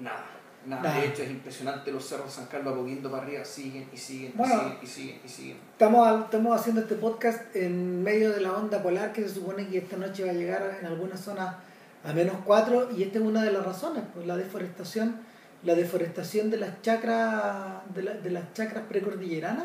Nada. 0.00 0.24
Nada. 0.66 0.82
Nada. 0.82 1.00
De 1.00 1.06
hecho 1.08 1.22
es 1.24 1.30
impresionante 1.30 1.90
los 1.92 2.04
cerros 2.06 2.26
de 2.26 2.32
San 2.32 2.46
Carlos 2.46 2.72
a 2.72 2.76
para 3.10 3.24
arriba, 3.24 3.44
siguen 3.44 3.88
y 3.92 3.96
siguen 3.96 4.32
Bueno. 4.36 4.54
y 4.54 4.58
siguen 4.58 4.78
y 4.82 4.86
siguen 4.86 5.20
y 5.24 5.28
siguen. 5.28 5.56
Estamos, 5.72 6.24
estamos 6.24 6.60
haciendo 6.60 6.82
este 6.82 6.94
podcast 6.94 7.54
en 7.56 8.02
medio 8.02 8.30
de 8.30 8.40
la 8.40 8.52
onda 8.52 8.80
polar 8.82 9.12
que 9.12 9.22
se 9.22 9.34
supone 9.34 9.66
que 9.66 9.78
esta 9.78 9.96
noche 9.96 10.24
va 10.24 10.30
a 10.30 10.34
llegar 10.34 10.78
en 10.80 10.86
algunas 10.86 11.20
zonas 11.20 11.56
a 12.04 12.12
menos 12.12 12.36
4 12.44 12.90
y 12.96 13.02
esta 13.02 13.18
es 13.18 13.24
una 13.24 13.42
de 13.42 13.52
las 13.52 13.64
razones, 13.66 14.04
pues 14.14 14.24
la 14.26 14.36
deforestación, 14.36 15.16
la 15.64 15.74
deforestación 15.74 16.48
de 16.50 16.58
las 16.58 16.80
chacras, 16.82 17.82
de, 17.94 18.02
la- 18.04 18.14
de 18.14 18.30
las 18.30 18.52
chacras 18.54 18.84
precordilleranas 18.88 19.64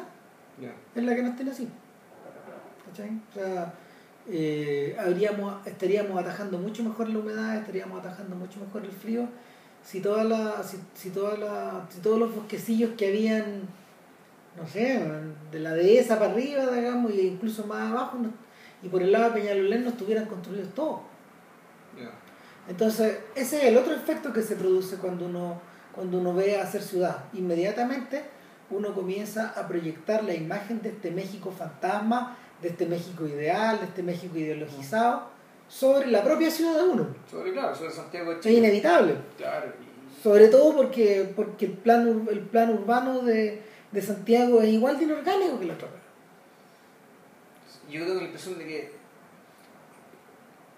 Ya. 0.59 0.71
es 0.95 1.03
la 1.03 1.15
que 1.15 1.21
nos 1.23 1.35
tiene 1.35 1.51
así. 1.51 1.67
¿Cachai? 2.87 3.21
O 3.29 3.33
sea, 3.33 3.73
eh, 4.29 4.95
habríamos, 4.99 5.65
estaríamos 5.65 6.19
atajando 6.19 6.57
mucho 6.57 6.83
mejor 6.83 7.09
la 7.09 7.19
humedad, 7.19 7.57
estaríamos 7.57 7.99
atajando 7.99 8.35
mucho 8.35 8.59
mejor 8.59 8.83
el 8.83 8.91
frío 8.91 9.27
si 9.87 10.01
toda 10.01 10.25
la, 10.25 10.61
si, 10.63 10.77
si 10.93 11.11
toda 11.11 11.37
la, 11.37 11.87
si 11.89 12.01
todos 12.01 12.19
los 12.19 12.35
bosquecillos 12.35 12.91
que 12.97 13.07
habían, 13.07 13.61
no 14.57 14.67
sé, 14.67 15.01
de 15.49 15.59
la 15.59 15.73
dehesa 15.73 16.19
para 16.19 16.31
arriba, 16.31 16.69
digamos, 16.71 17.11
e 17.13 17.21
incluso 17.21 17.65
más 17.65 17.89
abajo, 17.89 18.17
y 18.83 18.89
por 18.89 19.01
el 19.01 19.13
lado 19.13 19.29
de 19.29 19.39
Peñalolén 19.39 19.85
no 19.85 19.91
estuvieran 19.91 20.25
construidos 20.25 20.73
todos. 20.73 20.99
Entonces, 22.67 23.19
ese 23.33 23.59
es 23.59 23.63
el 23.63 23.77
otro 23.77 23.93
efecto 23.93 24.33
que 24.33 24.41
se 24.41 24.57
produce 24.57 24.97
cuando 24.97 25.25
uno, 25.25 25.61
cuando 25.95 26.19
uno 26.19 26.33
ve 26.33 26.59
a 26.59 26.63
hacer 26.63 26.81
ciudad. 26.81 27.23
Inmediatamente 27.31 28.23
uno 28.69 28.93
comienza 28.93 29.53
a 29.55 29.69
proyectar 29.69 30.25
la 30.25 30.33
imagen 30.33 30.81
de 30.81 30.89
este 30.89 31.11
México 31.11 31.49
fantasma, 31.57 32.37
de 32.61 32.69
este 32.69 32.85
México 32.85 33.25
ideal, 33.27 33.79
de 33.79 33.85
este 33.85 34.03
México 34.03 34.37
ideologizado, 34.37 35.27
sobre 35.69 36.07
la 36.07 36.23
propia 36.23 36.49
ciudad 36.49 36.75
de 36.75 36.83
uno. 36.83 37.07
Sobre, 37.29 37.51
claro, 37.53 37.75
sobre 37.75 37.91
Santiago 37.91 38.31
de 38.31 38.37
Es 38.37 38.41
Chile. 38.41 38.57
inevitable. 38.57 39.15
Claro. 39.37 39.73
Sobre 40.23 40.47
todo 40.47 40.75
porque, 40.75 41.31
porque 41.35 41.65
el, 41.65 41.73
plan, 41.73 42.27
el 42.31 42.39
plan 42.41 42.71
urbano 42.73 43.21
de, 43.21 43.61
de 43.91 44.01
Santiago 44.01 44.61
es 44.61 44.69
igual 44.69 44.97
de 44.97 45.03
inorgánico 45.05 45.59
que 45.59 45.65
la 45.65 45.73
otra. 45.73 45.87
Yo 47.89 48.05
tengo 48.05 48.19
la 48.19 48.25
impresión 48.25 48.57
de 48.57 48.65
que, 48.65 48.91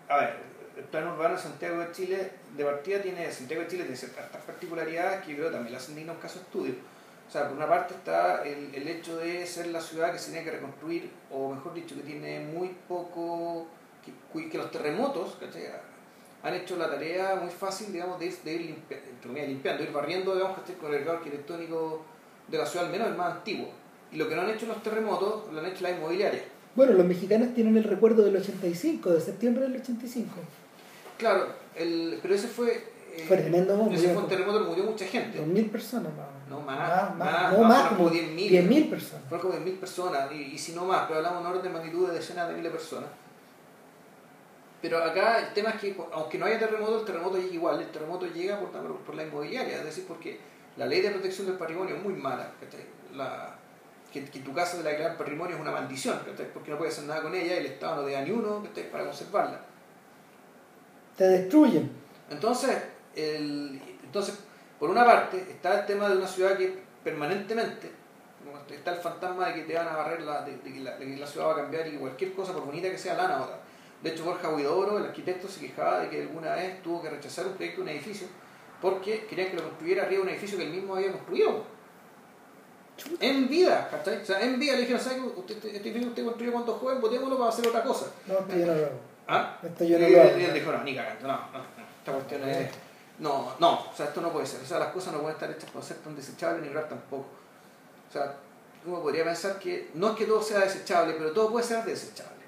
a 0.07 0.17
ver, 0.17 0.35
el 0.77 0.83
plan 0.85 1.07
urbano 1.07 1.35
de 1.35 1.41
Santiago 1.41 1.79
de 1.79 1.91
Chile, 1.91 2.31
de 2.55 2.63
partida 2.63 3.01
tiene, 3.01 3.31
Santiago 3.31 3.63
de 3.63 3.69
Chile 3.69 3.83
tiene 3.83 3.97
ciertas 3.97 4.25
particularidades 4.45 5.25
que 5.25 5.31
yo 5.31 5.37
creo 5.37 5.51
también 5.51 5.71
le 5.71 5.77
hacen 5.77 6.09
un 6.09 6.15
caso 6.17 6.39
de 6.39 6.45
estudio. 6.45 6.73
O 7.29 7.31
sea, 7.31 7.47
por 7.47 7.57
una 7.57 7.67
parte 7.69 7.93
está 7.93 8.43
el, 8.43 8.73
el 8.73 8.87
hecho 8.87 9.17
de 9.17 9.45
ser 9.45 9.67
la 9.67 9.79
ciudad 9.79 10.11
que 10.11 10.17
se 10.17 10.31
tiene 10.31 10.43
que 10.43 10.49
reconstruir, 10.51 11.11
o 11.31 11.53
mejor 11.53 11.75
dicho, 11.75 11.93
que 11.95 12.01
tiene 12.01 12.39
muy 12.39 12.75
poco, 12.87 13.67
que, 14.03 14.57
los 14.57 14.71
terremotos, 14.71 15.37
¿cachai? 15.39 15.65
han 16.41 16.53
hecho 16.55 16.75
la 16.77 16.89
tarea 16.89 17.35
muy 17.35 17.51
fácil, 17.51 17.91
digamos, 17.93 18.17
de 18.19 18.25
ir, 18.27 18.37
de 18.43 18.53
ir 18.53 18.61
limpia- 18.61 19.45
limpiando, 19.45 19.83
ir 19.83 19.91
barriendo, 19.91 20.33
digamos, 20.33 20.57
¿cachai? 20.57 20.75
con 20.77 20.91
el 20.93 21.01
grado 21.03 21.17
arquitectónico 21.19 22.01
de 22.47 22.57
la 22.57 22.65
ciudad, 22.65 22.87
al 22.87 22.91
menos 22.91 23.09
el 23.09 23.15
más 23.15 23.33
antiguo. 23.35 23.69
Y 24.11 24.15
lo 24.17 24.27
que 24.27 24.35
no 24.35 24.41
han 24.41 24.49
hecho 24.49 24.65
los 24.65 24.81
terremotos, 24.81 25.53
lo 25.53 25.59
han 25.59 25.67
hecho 25.67 25.83
las 25.83 25.91
inmobiliarias. 25.97 26.41
Bueno, 26.75 26.93
los 26.93 27.05
mexicanos 27.05 27.53
tienen 27.53 27.77
el 27.77 27.83
recuerdo 27.83 28.23
del 28.23 28.37
85, 28.37 29.11
de 29.11 29.21
septiembre 29.21 29.63
del 29.65 29.75
85. 29.81 30.31
Claro, 31.17 31.47
el, 31.75 32.17
pero 32.23 32.33
ese 32.33 32.47
fue. 32.47 32.71
eh, 33.15 33.25
Fue 33.27 33.37
tremendo. 33.37 33.73
Ese 33.75 33.83
Murió 33.83 34.13
fue 34.13 34.23
un 34.23 34.29
terremoto 34.29 34.59
que 34.63 34.69
murió 34.69 34.83
mucha 34.85 35.05
gente. 35.05 35.39
2.000 35.39 35.69
personas 35.71 36.11
más. 36.15 36.25
No, 36.49 36.61
más, 36.61 36.79
más, 36.79 37.15
más, 37.15 37.53
no 37.53 37.59
más, 37.59 37.67
más, 37.67 37.81
fueron 37.89 37.97
como 37.97 38.09
como 38.09 38.15
10.000. 38.15 38.49
10.000 38.49 38.89
personas. 38.89 39.25
Fueron 39.29 39.51
como 39.51 39.65
10.000 39.65 39.79
personas, 39.79 40.31
y, 40.31 40.35
y 40.35 40.57
si 40.57 40.73
no 40.73 40.85
más, 40.85 41.05
pero 41.07 41.17
hablamos 41.17 41.43
de 41.43 41.49
un 41.49 41.55
orden 41.55 41.63
de 41.71 41.77
magnitud 41.77 42.07
de 42.07 42.15
decenas 42.15 42.47
de 42.47 42.55
miles 42.55 42.71
de 42.71 42.77
personas. 42.77 43.09
Pero 44.81 45.03
acá 45.03 45.39
el 45.39 45.53
tema 45.53 45.71
es 45.71 45.81
que, 45.81 45.95
aunque 46.11 46.37
no 46.37 46.45
haya 46.45 46.57
terremoto, 46.57 46.99
el 46.99 47.05
terremoto 47.05 47.37
llega 47.37 47.53
igual. 47.53 47.81
El 47.81 47.91
terremoto 47.91 48.25
llega 48.27 48.59
por, 48.59 48.69
por 48.99 49.15
la 49.15 49.23
inmobiliaria, 49.23 49.77
es 49.77 49.85
decir, 49.85 50.05
porque 50.07 50.39
la 50.77 50.85
ley 50.85 51.01
de 51.01 51.11
protección 51.11 51.47
del 51.47 51.57
patrimonio 51.57 51.95
es 51.95 52.03
muy 52.03 52.13
mala. 52.13 52.51
La, 53.13 53.55
que, 54.11 54.25
que 54.25 54.39
tu 54.39 54.53
casa 54.53 54.77
de 54.77 54.83
la 54.83 54.91
declarar 54.91 55.17
patrimonio 55.17 55.55
es 55.55 55.61
una 55.61 55.71
maldición, 55.71 56.19
porque 56.53 56.71
no 56.71 56.77
puedes 56.77 56.95
hacer 56.95 57.07
nada 57.07 57.21
con 57.21 57.35
ella 57.35 57.55
y 57.55 57.57
el 57.57 57.65
Estado 57.67 57.97
no 57.97 58.07
te 58.07 58.13
da 58.13 58.21
ni 58.21 58.31
uno 58.31 58.63
para 58.91 59.03
conservarla. 59.03 59.61
Te 61.17 61.25
destruyen. 61.25 61.91
Entonces, 62.29 62.77
el, 63.15 63.81
entonces, 64.03 64.39
por 64.79 64.89
una 64.89 65.05
parte, 65.05 65.45
está 65.49 65.81
el 65.81 65.85
tema 65.85 66.09
de 66.09 66.17
una 66.17 66.27
ciudad 66.27 66.57
que 66.57 66.79
permanentemente 67.03 67.99
como 68.43 68.57
está 68.69 68.91
el 68.93 68.99
fantasma 68.99 69.47
de 69.47 69.53
que 69.55 69.61
te 69.63 69.73
van 69.75 69.87
a 69.87 69.95
barrer, 69.97 70.21
la, 70.21 70.41
de, 70.41 70.57
de 70.57 70.73
que 70.73 70.79
la, 70.79 70.97
de 70.97 71.05
que 71.05 71.17
la 71.17 71.27
ciudad 71.27 71.47
va 71.47 71.53
a 71.53 71.55
cambiar 71.57 71.87
y 71.87 71.97
cualquier 71.97 72.33
cosa, 72.33 72.53
por 72.53 72.65
bonita 72.65 72.89
que 72.89 72.97
sea, 72.97 73.15
la 73.15 73.23
van 73.23 73.31
a 73.33 73.37
botar. 73.39 73.59
De 74.01 74.09
hecho, 74.09 74.23
Borja 74.23 74.49
Huidobro, 74.49 74.97
el 74.97 75.05
arquitecto, 75.05 75.47
se 75.47 75.59
quejaba 75.59 75.99
de 75.99 76.09
que 76.09 76.21
alguna 76.21 76.55
vez 76.55 76.81
tuvo 76.81 77.01
que 77.01 77.09
rechazar 77.09 77.47
un 77.47 77.53
proyecto 77.53 77.81
de 77.81 77.91
un 77.91 77.97
edificio 77.97 78.27
porque 78.81 79.25
querían 79.25 79.49
que 79.49 79.57
lo 79.57 79.63
construyera 79.63 80.03
arriba 80.03 80.19
de 80.19 80.23
un 80.23 80.29
edificio 80.29 80.57
que 80.57 80.63
él 80.65 80.71
mismo 80.71 80.95
había 80.95 81.11
construido. 81.11 81.63
En 83.19 83.49
vida, 83.49 83.87
¿cachai? 83.89 84.21
O 84.21 84.25
sea, 84.25 84.41
en 84.41 84.59
vida 84.59 84.73
le 84.73 84.81
dijeron, 84.81 85.01
¿sabes? 85.01 85.19
Usted, 85.35 85.55
este 85.55 85.77
edificio 85.77 86.01
que 86.01 86.07
usted 86.07 86.23
construyó 86.25 86.51
cuando 86.53 86.73
joven, 86.73 87.01
botémoslo 87.01 87.37
para 87.37 87.49
hacer 87.49 87.67
otra 87.67 87.83
cosa. 87.83 88.07
No, 88.25 88.39
esto 88.39 88.57
yo 88.57 88.65
no 88.65 88.75
lo 88.75 88.85
hago. 88.85 88.99
¿Ah? 89.27 89.57
Esto 89.63 89.83
yo 89.83 89.99
no 89.99 90.07
y 90.07 90.11
lo 90.11 90.21
hago. 90.21 90.29
él 90.29 90.53
dijo, 90.53 90.71
no, 90.71 90.83
ni 90.83 90.95
cagando, 90.95 91.27
no, 91.27 91.33
no, 91.33 91.63
esta 91.99 92.11
cuestión 92.13 92.49
es... 92.49 92.69
No, 93.19 93.53
no, 93.59 93.73
o 93.91 93.93
sea, 93.95 94.07
esto 94.07 94.21
no 94.21 94.31
puede 94.31 94.45
ser. 94.47 94.61
O 94.61 94.65
sea, 94.65 94.79
las 94.79 94.89
cosas 94.89 95.13
no 95.13 95.19
pueden 95.19 95.35
estar 95.35 95.51
hechas 95.51 95.69
para 95.69 95.83
ser 95.85 95.97
tan 95.97 96.15
desechables 96.15 96.61
ni 96.61 96.69
durar 96.69 96.87
tampoco. 96.87 97.27
O 98.09 98.11
sea, 98.13 98.33
uno 98.85 99.01
podría 99.01 99.25
pensar 99.25 99.59
que 99.59 99.89
no 99.93 100.11
es 100.11 100.15
que 100.17 100.25
todo 100.25 100.41
sea 100.41 100.59
desechable, 100.59 101.13
pero 101.17 101.31
todo 101.31 101.51
puede 101.51 101.65
ser 101.65 101.83
desechable. 101.83 102.39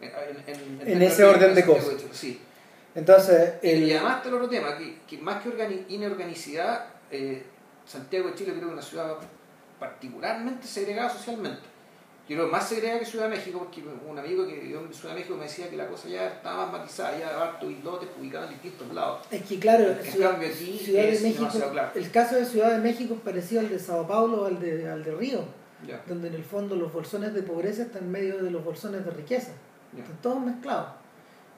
En, 0.00 0.08
en- 0.10 0.46
en 0.46 0.58
En 0.72 0.78
términos 0.78 1.12
ese 1.12 1.24
orden 1.24 1.54
de 1.54 1.64
cosas. 1.66 1.94
Sí. 2.12 2.40
Entonces, 2.94 3.54
el, 3.62 3.82
Y 3.84 3.92
además 3.92 4.16
está 4.18 4.28
el 4.28 4.34
otro 4.34 4.48
tema, 4.48 4.76
que, 4.76 4.98
que 5.06 5.18
más 5.18 5.42
que 5.42 5.48
organi- 5.50 5.84
inorganicidad, 5.88 6.86
eh, 7.10 7.44
Santiago 7.86 8.28
de 8.28 8.34
Chile 8.34 8.50
creo 8.52 8.62
que 8.64 8.66
es 8.68 8.72
una 8.72 8.82
ciudad 8.82 9.16
particularmente 9.78 10.66
segregada 10.66 11.08
socialmente. 11.10 11.62
Yo 12.30 12.36
creo 12.36 12.48
más 12.48 12.68
segregada 12.68 13.00
que 13.00 13.06
Ciudad 13.06 13.28
de 13.28 13.36
México, 13.36 13.58
porque 13.58 13.82
un 14.08 14.16
amigo 14.16 14.46
que 14.46 14.54
vivió 14.60 14.78
en 14.78 14.94
Ciudad 14.94 15.14
de 15.14 15.18
México 15.18 15.36
me 15.36 15.42
decía 15.46 15.68
que 15.68 15.76
la 15.76 15.88
cosa 15.88 16.08
ya 16.08 16.28
estaba 16.28 16.64
más 16.66 16.80
matizada, 16.80 17.18
ya 17.18 17.42
harto 17.42 17.68
islotes 17.68 18.08
ubicados 18.20 18.46
en 18.52 18.54
distintos 18.54 18.94
lados. 18.94 19.26
es 19.32 19.42
que 19.42 19.58
claro, 19.58 19.90
En 19.90 20.00
Ciudad, 20.12 20.30
cambio 20.30 20.48
aquí 20.48 20.78
Ciudad 20.78 21.02
de 21.02 21.20
México, 21.20 21.48
claro. 21.72 21.90
el 21.92 22.10
caso 22.12 22.36
de 22.36 22.44
Ciudad 22.44 22.70
de 22.70 22.78
México 22.78 23.14
es 23.14 23.20
parecido 23.20 23.62
al 23.62 23.68
de 23.68 23.80
Sao 23.80 24.06
Paulo 24.06 24.42
o 24.42 24.46
al 24.46 24.60
de, 24.60 24.88
al 24.88 25.02
de 25.02 25.12
Río, 25.12 25.40
Ya, 25.84 26.04
donde 26.06 26.28
en 26.28 26.34
el 26.34 26.44
fondo 26.44 26.76
los 26.76 26.92
bolsones 26.92 27.34
de 27.34 27.42
pobreza 27.42 27.82
están 27.82 28.04
en 28.04 28.12
medio 28.12 28.40
de 28.40 28.52
los 28.52 28.64
bolsones 28.64 29.04
de 29.04 29.10
riqueza. 29.10 29.50
ya. 29.92 30.04
Están 30.04 30.22
todos 30.22 30.40
mezclados. 30.40 30.86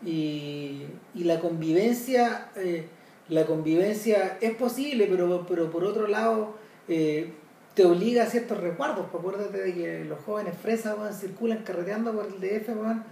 Y, 0.03 0.87
y 1.15 1.25
la 1.25 1.39
convivencia, 1.39 2.49
eh, 2.57 2.87
la 3.29 3.45
convivencia 3.45 4.39
es 4.41 4.55
posible, 4.55 5.07
pero, 5.07 5.45
pero 5.47 5.71
por 5.71 5.85
otro 5.85 6.07
lado 6.09 6.55
eh, 6.89 7.31
te 7.75 7.85
obliga 7.85 8.25
a 8.25 8.27
ciertos 8.27 8.59
recuerdos. 8.59 9.07
Pues 9.11 9.21
acuérdate 9.21 9.59
de 9.59 9.75
que 9.75 10.05
los 10.05 10.21
jóvenes 10.21 10.55
fresas 10.61 10.99
weón, 10.99 11.15
circulan 11.15 11.59
carreteando 11.59 12.13
por 12.13 12.27
el 12.27 12.41
DF 12.41 12.69
weón, 12.69 13.05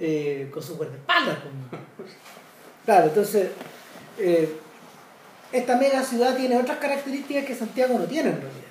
eh, 0.00 0.50
con 0.52 0.62
su 0.62 0.76
guardaespaldas. 0.76 1.38
pues. 1.96 2.10
claro, 2.84 3.08
entonces 3.08 3.50
eh, 4.18 4.58
esta 5.52 5.76
mega 5.76 6.02
ciudad 6.02 6.36
tiene 6.36 6.56
otras 6.56 6.78
características 6.78 7.44
que 7.44 7.54
Santiago 7.54 7.98
no 7.98 8.04
tiene 8.04 8.30
en 8.30 8.40
realidad. 8.40 8.62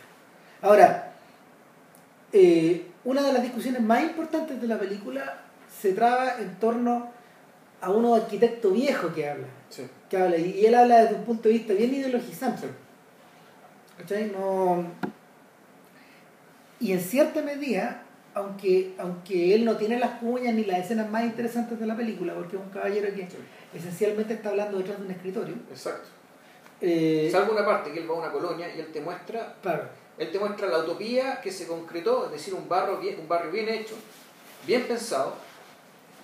Ahora, 0.62 1.14
eh, 2.34 2.88
una 3.04 3.22
de 3.22 3.34
las 3.34 3.44
discusiones 3.44 3.82
más 3.82 4.04
importantes 4.04 4.60
de 4.60 4.68
la 4.68 4.80
película 4.80 5.42
se 5.82 5.94
traba 5.94 6.38
en 6.40 6.56
torno 6.56 7.12
a 7.82 7.92
uno 7.92 8.16
arquitecto 8.16 8.72
viejo 8.72 9.14
que 9.14 9.30
habla. 9.30 9.48
Sí. 9.70 9.88
Que 10.10 10.18
habla 10.18 10.38
y, 10.38 10.66
él 10.66 10.76
habla 10.76 11.04
desde 11.04 11.16
un 11.16 11.24
punto 11.24 11.50
de 11.50 11.54
vista 11.54 11.74
bien 11.74 11.94
ideologizante. 11.94 12.68
¿Cachai? 13.98 14.32
No... 14.32 14.86
Y 16.86 16.92
en 16.92 17.00
cierta 17.02 17.42
medida, 17.42 18.04
aunque, 18.36 18.94
aunque 19.00 19.56
él 19.56 19.66
no 19.66 19.76
tiene 19.76 19.98
las 19.98 20.20
cuñas 20.20 20.54
ni 20.54 20.66
las 20.66 20.82
escenas 20.82 21.10
más 21.10 21.24
interesantes 21.24 21.80
de 21.80 21.88
la 21.88 21.96
película, 21.96 22.36
porque 22.36 22.58
es 22.58 22.62
un 22.62 22.70
caballero 22.70 23.08
que 23.16 23.24
Sí. 23.24 23.38
esencialmente 23.74 24.36
está 24.36 24.50
hablando 24.50 24.78
detrás 24.78 25.00
de 25.00 25.06
un 25.06 25.12
escritorio, 25.12 25.56
Exacto. 25.72 26.08
eh, 26.82 27.28
Salvo 27.32 27.54
una 27.54 27.66
parte 27.66 27.92
que 27.92 28.02
él 28.02 28.08
va 28.10 28.14
a 28.14 28.20
una 28.20 28.32
colonia 28.32 28.68
y 28.76 28.80
él 28.82 28.92
te 28.92 29.02
muestra 29.02 29.56
claro, 29.64 29.90
Él 30.20 30.32
te 30.32 30.38
muestra 30.38 30.68
la 30.68 30.78
utopía 30.80 31.42
que 31.42 31.52
se 31.52 31.66
concretó, 31.66 32.26
es 32.28 32.32
decir, 32.34 32.54
un 32.54 32.70
barrio 32.70 33.00
bien, 33.00 33.20
un 33.20 33.28
barrio 33.28 33.52
bien 33.52 33.68
hecho, 33.68 33.96
bien 34.68 34.84
pensado. 34.84 35.34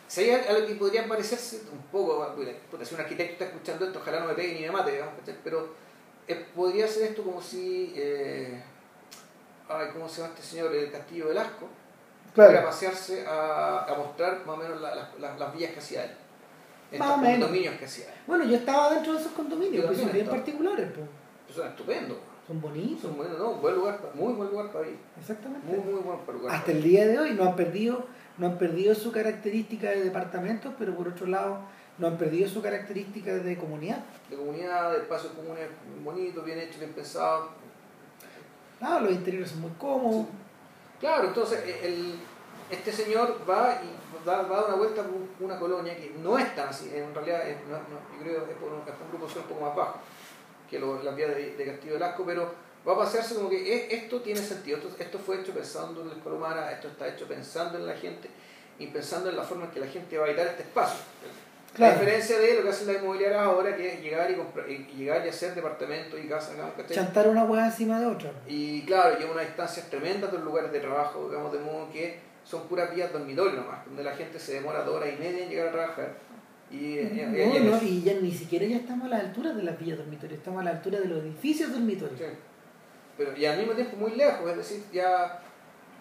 Si 0.08 0.22
hay 0.22 0.30
algo 0.48 0.68
que 0.68 0.76
podría 0.76 1.08
parecerse 1.08 1.62
un 1.74 1.82
poco, 1.92 2.36
puta, 2.70 2.86
si 2.86 2.94
un 2.94 3.02
arquitecto 3.02 3.34
está 3.34 3.46
escuchando 3.46 3.86
esto, 3.88 3.98
ojalá 4.00 4.20
no 4.20 4.28
me 4.28 4.34
pegue 4.36 4.54
ni 4.54 4.62
me 4.62 4.72
mate, 4.72 4.92
digamos, 4.92 5.16
pero 5.44 5.74
eh, 6.28 6.46
podría 6.56 6.88
ser 6.88 7.04
esto 7.10 7.24
como 7.24 7.42
si, 7.42 7.94
eh, 7.96 8.62
ay, 9.78 9.88
¿cómo 9.94 10.08
se 10.10 10.22
llama 10.22 10.34
este 10.36 10.46
señor? 10.48 10.74
El 10.76 10.92
Castillo 10.92 11.28
Velasco, 11.30 11.68
claro. 12.34 12.64
pasearse 12.66 13.26
a, 13.28 13.86
a 13.86 13.96
mostrar 13.98 14.46
más 14.46 14.56
o 14.58 14.60
menos 14.60 14.82
la- 14.82 14.96
la- 14.96 15.10
la- 15.20 15.38
las 15.38 15.54
villas 15.54 15.72
que 15.72 15.80
hacía 15.80 16.04
él, 16.06 16.12
Más 17.00 17.10
estos 17.10 17.22
menos. 17.22 17.40
condominios 17.40 17.76
que 17.76 17.86
hacía 17.86 18.06
él. 18.06 18.14
Bueno, 18.28 18.46
yo 18.46 18.56
estaba 18.58 18.94
dentro 18.94 19.14
de 19.14 19.20
esos 19.20 19.32
condominios, 19.34 19.90
que 19.90 19.96
son 19.96 20.12
bien 20.12 20.28
particulares. 20.28 20.90
pues. 20.96 21.56
son 21.56 21.68
estupendos. 21.68 22.18
Son 22.48 22.60
bonitos. 22.60 23.02
Son 23.02 23.16
buenos, 23.18 23.38
no, 23.38 23.54
buen 23.56 23.76
lugar, 23.76 24.00
muy 24.14 24.34
buen 24.34 24.50
lugar 24.50 24.72
para 24.72 24.86
vivir. 24.86 25.00
Exactamente. 25.20 25.68
Muy, 25.68 25.78
muy 25.80 26.02
buen 26.02 26.38
lugar. 26.38 26.56
Hasta 26.56 26.72
el 26.72 26.82
día 26.84 27.08
de 27.08 27.20
hoy 27.20 27.32
no 27.34 27.44
han 27.44 27.56
perdido, 27.56 28.06
no 28.38 28.48
han 28.48 28.58
perdido 28.58 28.96
su 28.96 29.12
característica 29.12 29.90
de 29.92 30.04
departamentos, 30.04 30.74
pero 30.78 30.96
por 30.96 31.08
otro 31.08 31.28
lado 31.28 31.60
no 31.98 32.08
han 32.08 32.18
perdido 32.18 32.50
su 32.50 32.62
característica 32.62 33.32
de 33.36 33.58
comunidad. 33.58 34.00
De 34.30 34.36
comunidad, 34.36 34.92
de 34.92 34.98
espacios 34.98 35.34
comunes 35.34 35.68
bonitos, 36.04 36.44
bien 36.44 36.58
hechos, 36.60 36.80
bien 36.80 36.94
pensados. 36.94 37.50
Ah, 38.82 39.00
los 39.02 39.12
interiores 39.12 39.52
son 39.52 39.62
muy 39.62 39.72
cómodos. 39.78 40.26
Claro, 41.00 41.28
entonces 41.28 41.60
eh, 41.66 41.80
el, 41.84 42.16
este 42.70 42.92
señor 42.92 43.40
va 43.50 43.80
y 43.84 44.26
da, 44.26 44.44
va 44.44 44.58
a 44.58 44.62
dar 44.62 44.70
una 44.70 44.78
vuelta 44.78 45.04
por 45.04 45.46
una 45.48 45.60
colonia 45.60 45.96
que 45.96 46.12
no 46.22 46.38
es 46.38 46.56
tan 46.56 46.70
así, 46.70 46.90
en 46.94 47.14
realidad 47.14 47.48
es, 47.48 47.58
no- 47.68 47.78
no, 47.78 48.18
yo 48.18 48.24
creo 48.24 48.46
que 48.46 48.52
es 48.54 48.58
por 48.58 48.72
un, 48.72 48.82
por 48.82 48.94
un 48.94 49.10
grupo 49.10 49.26
un 49.26 49.44
poco 49.48 49.62
más 49.66 49.76
bajo 49.76 50.00
que 50.70 50.80
lo- 50.80 51.02
las 51.04 51.16
vías 51.16 51.30
de, 51.30 51.56
de 51.56 51.66
Castillo 51.66 51.94
del 51.94 52.04
Asco, 52.04 52.24
pero 52.26 52.54
va 52.88 52.94
a 52.94 52.98
pasearse 52.98 53.36
como 53.36 53.50
que 53.50 53.58
eh, 53.76 53.88
esto 53.96 54.22
tiene 54.22 54.40
sentido, 54.40 54.78
esto, 54.78 54.90
esto 55.00 55.20
fue 55.20 55.42
hecho 55.42 55.52
pensando 55.54 56.02
en 56.02 56.10
la 56.10 56.14
escuela 56.16 56.38
humana, 56.38 56.72
esto 56.72 56.88
está 56.88 57.08
hecho 57.08 57.28
pensando 57.28 57.78
en 57.78 57.86
la 57.88 57.94
gente 57.96 58.30
y 58.80 58.88
pensando 58.88 59.30
en 59.30 59.36
la 59.36 59.44
forma 59.44 59.66
en 59.66 59.72
que 59.72 59.80
la 59.80 59.88
gente 59.88 60.18
va 60.18 60.26
a 60.26 60.28
habitar 60.28 60.48
este 60.48 60.64
espacio. 60.64 61.00
Claro. 61.74 61.96
A 61.96 62.00
diferencia 62.00 62.38
de 62.38 62.56
lo 62.56 62.64
que 62.64 62.70
hacen 62.70 62.88
las 62.88 62.98
inmobiliarias 63.02 63.42
ahora, 63.42 63.76
que 63.78 63.94
es 63.94 64.02
llegar 64.02 64.30
y, 64.30 64.36
comprar- 64.36 64.70
y 64.70 64.86
llegar 64.98 65.26
y 65.26 65.30
hacer 65.30 65.56
departamentos 65.56 66.20
y 66.22 66.28
casas. 66.28 66.56
Chantar 66.90 67.30
una 67.30 67.46
hueá 67.46 67.68
encima 67.68 68.00
de 68.00 68.08
otra. 68.08 68.32
Y 68.48 68.82
claro, 68.84 69.18
lleva 69.18 69.32
unas 69.32 69.46
distancias 69.48 69.90
tremendas 69.90 70.32
de 70.32 70.38
los 70.38 70.46
lugares 70.46 70.72
de 70.72 70.80
trabajo, 70.82 71.28
digamos, 71.30 71.54
de 71.54 71.60
modo 71.60 71.90
que 71.92 72.20
son 72.44 72.68
puras 72.68 72.94
vías 72.94 73.14
dormitorio 73.14 73.54
nomás, 73.62 73.86
donde 73.86 74.04
la 74.04 74.14
gente 74.16 74.38
se 74.38 74.54
demora 74.56 74.84
dos 74.84 74.96
horas 74.98 75.14
y 75.18 75.22
media 75.22 75.44
en 75.46 75.50
llegar 75.50 75.68
a 75.68 75.72
trabajar. 75.72 76.14
Y, 76.70 77.00
no, 77.64 77.82
y 77.84 78.02
ya 78.02 78.14
ni 78.22 78.32
siquiera 78.32 78.66
ya 78.66 78.78
estamos 78.78 79.06
a 79.08 79.10
la 79.10 79.18
altura 79.20 79.54
de 79.54 79.64
las 79.64 79.78
villas 79.78 79.98
dormitorios, 79.98 80.40
estamos 80.40 80.62
a 80.62 80.64
la 80.64 80.72
altura 80.72 81.00
de 81.00 81.06
los 81.08 81.20
edificios 81.24 81.72
dormitorios. 81.72 82.18
sí. 82.20 82.26
Pero, 83.18 83.36
y 83.38 83.46
al 83.46 83.58
mismo 83.58 83.74
tiempo 83.74 83.98
muy 83.98 84.12
lejos, 84.16 84.50
es 84.52 84.58
decir, 84.58 84.84
ya, 84.92 85.40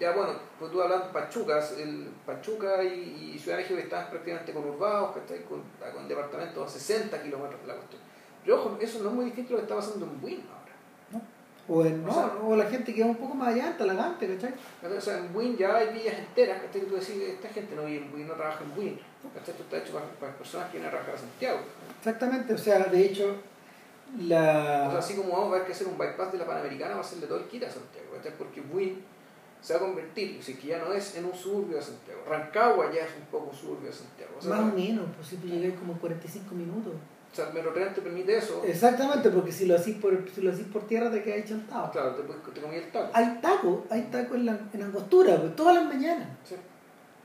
ya 0.00 0.12
bueno, 0.12 0.32
pues 0.58 0.72
tú 0.72 0.80
hablando 0.82 1.06
de 1.06 1.12
Pachucas, 1.12 1.72
el 1.78 2.08
Pachuca 2.26 2.82
y, 2.82 3.32
y 3.34 3.38
Ciudad 3.38 3.58
de 3.58 3.62
México 3.64 3.78
están 3.78 4.08
prácticamente 4.10 4.52
conurbados, 4.52 5.14
¿cachai? 5.16 5.44
Con, 5.44 5.62
con 5.94 6.08
departamentos 6.08 6.66
a 6.68 6.78
60 6.78 7.22
kilómetros 7.22 7.60
de 7.60 7.66
la 7.68 7.74
cuestión. 7.74 8.00
Pero 8.42 8.56
ojo, 8.58 8.78
eso 8.80 9.02
no 9.02 9.10
es 9.10 9.14
muy 9.14 9.24
distinto 9.26 9.50
a 9.50 9.52
lo 9.52 9.58
que 9.58 9.62
está 9.64 9.76
pasando 9.76 10.06
en 10.06 10.20
Buin 10.20 10.42
ahora. 10.48 10.60
O, 11.68 11.84
no, 11.84 12.10
O 12.10 12.14
sea- 12.14 12.32
o 12.42 12.56
la 12.56 12.64
gente 12.64 12.92
que 12.94 13.02
va 13.02 13.10
un 13.10 13.16
poco 13.16 13.34
más 13.34 13.48
allá, 13.48 13.68
en 13.68 13.76
Talagante, 13.76 14.26
¿cachai? 14.34 14.54
O 14.96 15.00
sea, 15.00 15.18
en 15.18 15.32
Buin 15.32 15.56
ya 15.56 15.76
hay 15.76 15.92
villas 15.92 16.14
enteras, 16.18 16.62
¿cachai? 16.62 16.80
Que 16.80 16.86
tú 16.88 16.94
decís, 16.94 17.10
esta 17.28 17.48
gente 17.50 17.76
no 17.76 17.84
vive 17.84 18.04
en 18.04 18.10
Buin, 18.10 18.26
no 18.26 18.34
trabaja 18.34 18.64
en 18.64 18.74
Buin. 18.74 19.00
¿cachai? 19.34 19.50
Esto 19.50 19.62
está 19.64 19.76
hecho 19.78 19.92
para, 19.92 20.06
para 20.18 20.32
personas 20.36 20.66
que 20.68 20.78
vienen 20.78 20.88
a 20.88 20.90
trabajar 20.90 21.14
a 21.14 21.18
Santiago. 21.18 21.58
Exactamente, 21.98 22.54
o 22.54 22.58
sea, 22.58 22.78
de 22.84 23.04
hecho, 23.04 23.36
O 24.18 24.22
la... 24.22 24.88
sea, 24.90 24.98
así 24.98 25.14
como 25.14 25.30
vamos 25.32 25.52
a 25.52 25.56
ver 25.58 25.66
que 25.66 25.72
hacer 25.72 25.86
un 25.86 25.96
bypass 25.98 26.32
de 26.32 26.38
la 26.38 26.46
Panamericana, 26.46 26.92
va 26.94 26.98
a 26.98 27.00
hacerle 27.02 27.26
todo 27.28 27.38
el 27.38 27.44
kit 27.44 27.62
a 27.62 27.70
Santiago, 27.70 28.08
¿cachai? 28.16 28.32
Porque 28.36 28.60
Buin 28.62 29.04
se 29.60 29.74
va 29.74 29.80
a 29.80 29.82
convertir, 29.82 30.42
si 30.42 30.54
que 30.54 30.68
ya 30.68 30.78
no 30.78 30.92
es 30.92 31.16
en 31.16 31.24
un 31.26 31.34
suburbio 31.34 31.76
de 31.76 31.82
Santiago. 31.82 32.20
Rancagua 32.28 32.92
ya 32.92 33.02
es 33.04 33.10
un 33.18 33.26
poco 33.26 33.54
suburbio 33.54 33.88
de 33.90 33.92
Santiago. 33.96 34.32
O 34.38 34.42
sea, 34.42 34.50
Más 34.56 34.72
o 34.72 34.76
menos, 34.76 35.04
pues 35.16 35.28
si 35.28 35.36
tú 35.36 35.46
llegas 35.48 35.78
como 35.78 35.92
en 35.92 35.98
45 35.98 36.54
minutos. 36.54 36.92
o 37.32 37.34
sea, 37.36 37.48
el 37.48 37.54
Metrotren 37.54 37.92
te 37.94 38.00
permite 38.00 38.36
eso. 38.38 38.62
Exactamente, 38.66 39.28
porque 39.30 39.52
si 39.52 39.66
lo 39.66 39.76
hacís 39.76 39.96
por, 39.96 40.16
si 40.34 40.40
lo 40.40 40.50
hacís 40.50 40.66
por 40.66 40.86
tierra 40.86 41.10
te 41.10 41.22
quedas 41.22 41.48
chantado. 41.48 41.90
Claro, 41.92 42.14
te, 42.16 42.22
te 42.52 42.60
comí 42.60 42.76
el 42.76 42.90
taco. 42.90 43.10
Hay 43.12 43.38
taco, 43.42 43.84
hay 43.90 44.02
taco 44.10 44.34
en, 44.34 44.46
la, 44.46 44.58
en 44.72 44.82
Angostura, 44.82 45.36
pues, 45.40 45.54
todas 45.56 45.74
las 45.74 45.84
mañanas. 45.84 46.28
Sí. 46.48 46.56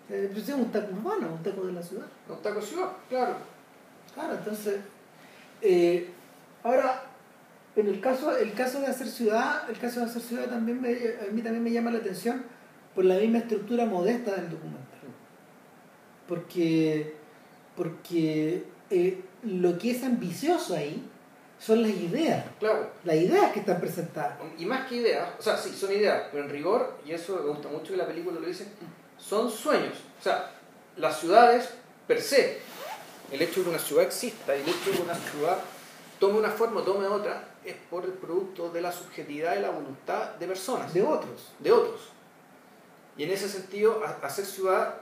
Eh, 0.09 0.29
pues, 0.31 0.47
es 0.47 0.53
un 0.55 0.71
taco 0.71 0.93
urbano, 0.93 1.29
un 1.33 1.41
taco 1.43 1.65
de 1.65 1.73
la 1.73 1.81
ciudad. 1.81 2.05
Un 2.29 2.41
taco 2.41 2.61
ciudad, 2.61 2.89
claro. 3.09 3.35
Claro, 4.13 4.33
entonces. 4.35 4.79
eh, 5.61 6.09
ahora, 6.63 7.03
en 7.75 7.87
el 7.87 7.99
caso, 7.99 8.35
el 8.37 8.53
caso 8.53 8.79
de 8.79 8.87
hacer 8.87 9.07
ciudad, 9.07 9.69
el 9.69 9.77
caso 9.77 9.99
de 9.99 10.05
hacer 10.05 10.21
ciudad 10.21 10.45
también 10.45 10.81
me, 10.81 10.89
a 10.89 11.31
mí 11.31 11.41
también 11.41 11.63
me 11.63 11.71
llama 11.71 11.91
la 11.91 11.99
atención 11.99 12.43
por 12.93 13.03
la 13.05 13.15
misma 13.15 13.39
estructura 13.39 13.85
modesta 13.85 14.31
del 14.35 14.49
documental. 14.49 14.85
Porque, 16.27 17.15
porque 17.75 18.63
eh, 18.89 19.21
lo 19.43 19.77
que 19.77 19.91
es 19.91 20.03
ambicioso 20.03 20.75
ahí 20.75 21.03
son 21.59 21.81
las 21.83 21.91
ideas, 21.91 22.45
Claro. 22.59 22.91
las 23.03 23.15
ideas 23.15 23.51
que 23.51 23.59
están 23.59 23.79
presentadas. 23.79 24.37
Y 24.57 24.65
más 24.65 24.87
que 24.87 24.95
ideas, 24.95 25.29
o 25.37 25.41
sea, 25.41 25.57
sí, 25.57 25.69
son 25.71 25.91
ideas, 25.91 26.23
pero 26.31 26.43
en 26.43 26.49
rigor, 26.49 26.97
y 27.05 27.11
eso 27.11 27.35
me 27.35 27.49
gusta 27.49 27.67
mucho 27.69 27.91
que 27.91 27.97
la 27.97 28.07
película 28.07 28.39
lo 28.39 28.47
dice, 28.47 28.67
son 29.17 29.49
sueños. 29.49 29.97
O 30.19 30.23
sea, 30.23 30.51
las 30.97 31.19
ciudades 31.19 31.69
per 32.07 32.21
se, 32.21 32.59
el 33.31 33.41
hecho 33.41 33.59
de 33.59 33.63
que 33.63 33.69
una 33.69 33.79
ciudad 33.79 34.03
exista 34.05 34.55
y 34.55 34.61
el 34.61 34.69
hecho 34.69 34.91
de 34.91 34.97
que 34.97 35.03
una 35.03 35.15
ciudad 35.15 35.57
tome 36.19 36.39
una 36.39 36.49
forma 36.49 36.81
o 36.81 36.83
tome 36.83 37.05
otra, 37.07 37.43
es 37.65 37.75
por 37.89 38.05
el 38.05 38.11
producto 38.11 38.69
de 38.69 38.81
la 38.81 38.91
subjetividad 38.91 39.57
y 39.57 39.61
la 39.61 39.69
voluntad 39.69 40.35
de 40.35 40.47
personas, 40.47 40.93
De 40.93 41.01
otros. 41.01 41.53
de 41.59 41.71
otros. 41.71 42.09
Y 43.17 43.23
en 43.23 43.31
ese 43.31 43.47
sentido, 43.47 44.01
hacer 44.21 44.45
ciudad, 44.45 44.95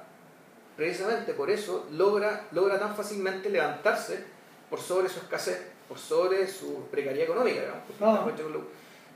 precisamente 0.77 1.33
por 1.33 1.49
eso, 1.49 1.87
logra, 1.91 2.47
logra 2.51 2.79
tan 2.79 2.95
fácilmente 2.95 3.49
levantarse 3.49 4.23
por 4.69 4.79
sobre 4.79 5.09
su 5.09 5.19
escasez, 5.19 5.61
por 5.87 5.97
sobre 5.97 6.47
su 6.47 6.87
precariedad 6.91 7.29
económica, 7.29 7.61
digamos. 7.61 7.83
Ah. 8.01 8.27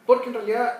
Porque 0.05 0.27
en 0.27 0.33
realidad 0.33 0.79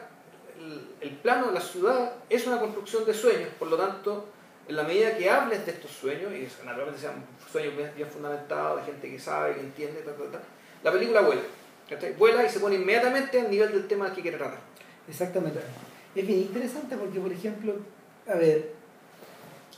el, 0.58 0.96
el 1.02 1.12
plano 1.18 1.48
de 1.48 1.54
la 1.54 1.62
ciudad 1.62 2.14
es 2.30 2.48
una 2.48 2.60
construcción 2.60 3.06
de 3.06 3.14
sueños, 3.14 3.50
por 3.60 3.68
lo 3.68 3.78
tanto, 3.78 4.26
en 4.68 4.76
la 4.76 4.84
medida 4.84 5.16
que 5.18 5.30
hables 5.30 5.66
de 5.66 5.72
estos 5.72 5.92
sueños, 5.92 6.32
y 6.34 6.48
naturalmente 6.66 7.00
sean 7.00 7.26
sueños 7.52 7.76
bien, 7.78 7.92
bien 7.96 8.10
fundamentados, 8.10 8.82
de 8.82 8.92
gente 8.92 9.10
que 9.12 9.20
sabe, 9.20 9.56
que 9.56 9.62
entiende, 9.62 10.02
tal, 10.02 10.16
tal, 10.16 10.32
tal, 10.32 10.42
la 10.84 10.92
película 10.92 11.22
vuela. 11.22 11.42
Vuela 12.18 12.46
y 12.46 12.50
se 12.50 12.60
pone 12.60 12.76
inmediatamente 12.76 13.40
al 13.40 13.50
nivel 13.50 13.72
del 13.72 13.88
tema 13.88 14.14
que 14.14 14.22
quiere 14.22 14.38
tratar. 14.38 14.60
Exactamente. 15.08 15.60
Es 16.16 16.28
bien 16.28 16.40
interesante 16.40 16.98
porque, 16.98 17.20
por 17.20 17.32
ejemplo, 17.32 17.76
a 18.28 18.36
ver, 18.36 18.74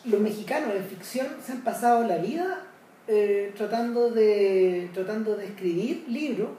los 0.05 0.19
mexicanos 0.19 0.73
en 0.75 0.85
ficción 0.85 1.27
se 1.45 1.51
han 1.51 1.61
pasado 1.61 2.07
la 2.07 2.17
vida 2.17 2.63
eh, 3.07 3.53
tratando 3.55 4.11
de 4.11 4.89
tratando 4.93 5.35
de 5.35 5.45
escribir 5.45 6.05
libros 6.07 6.49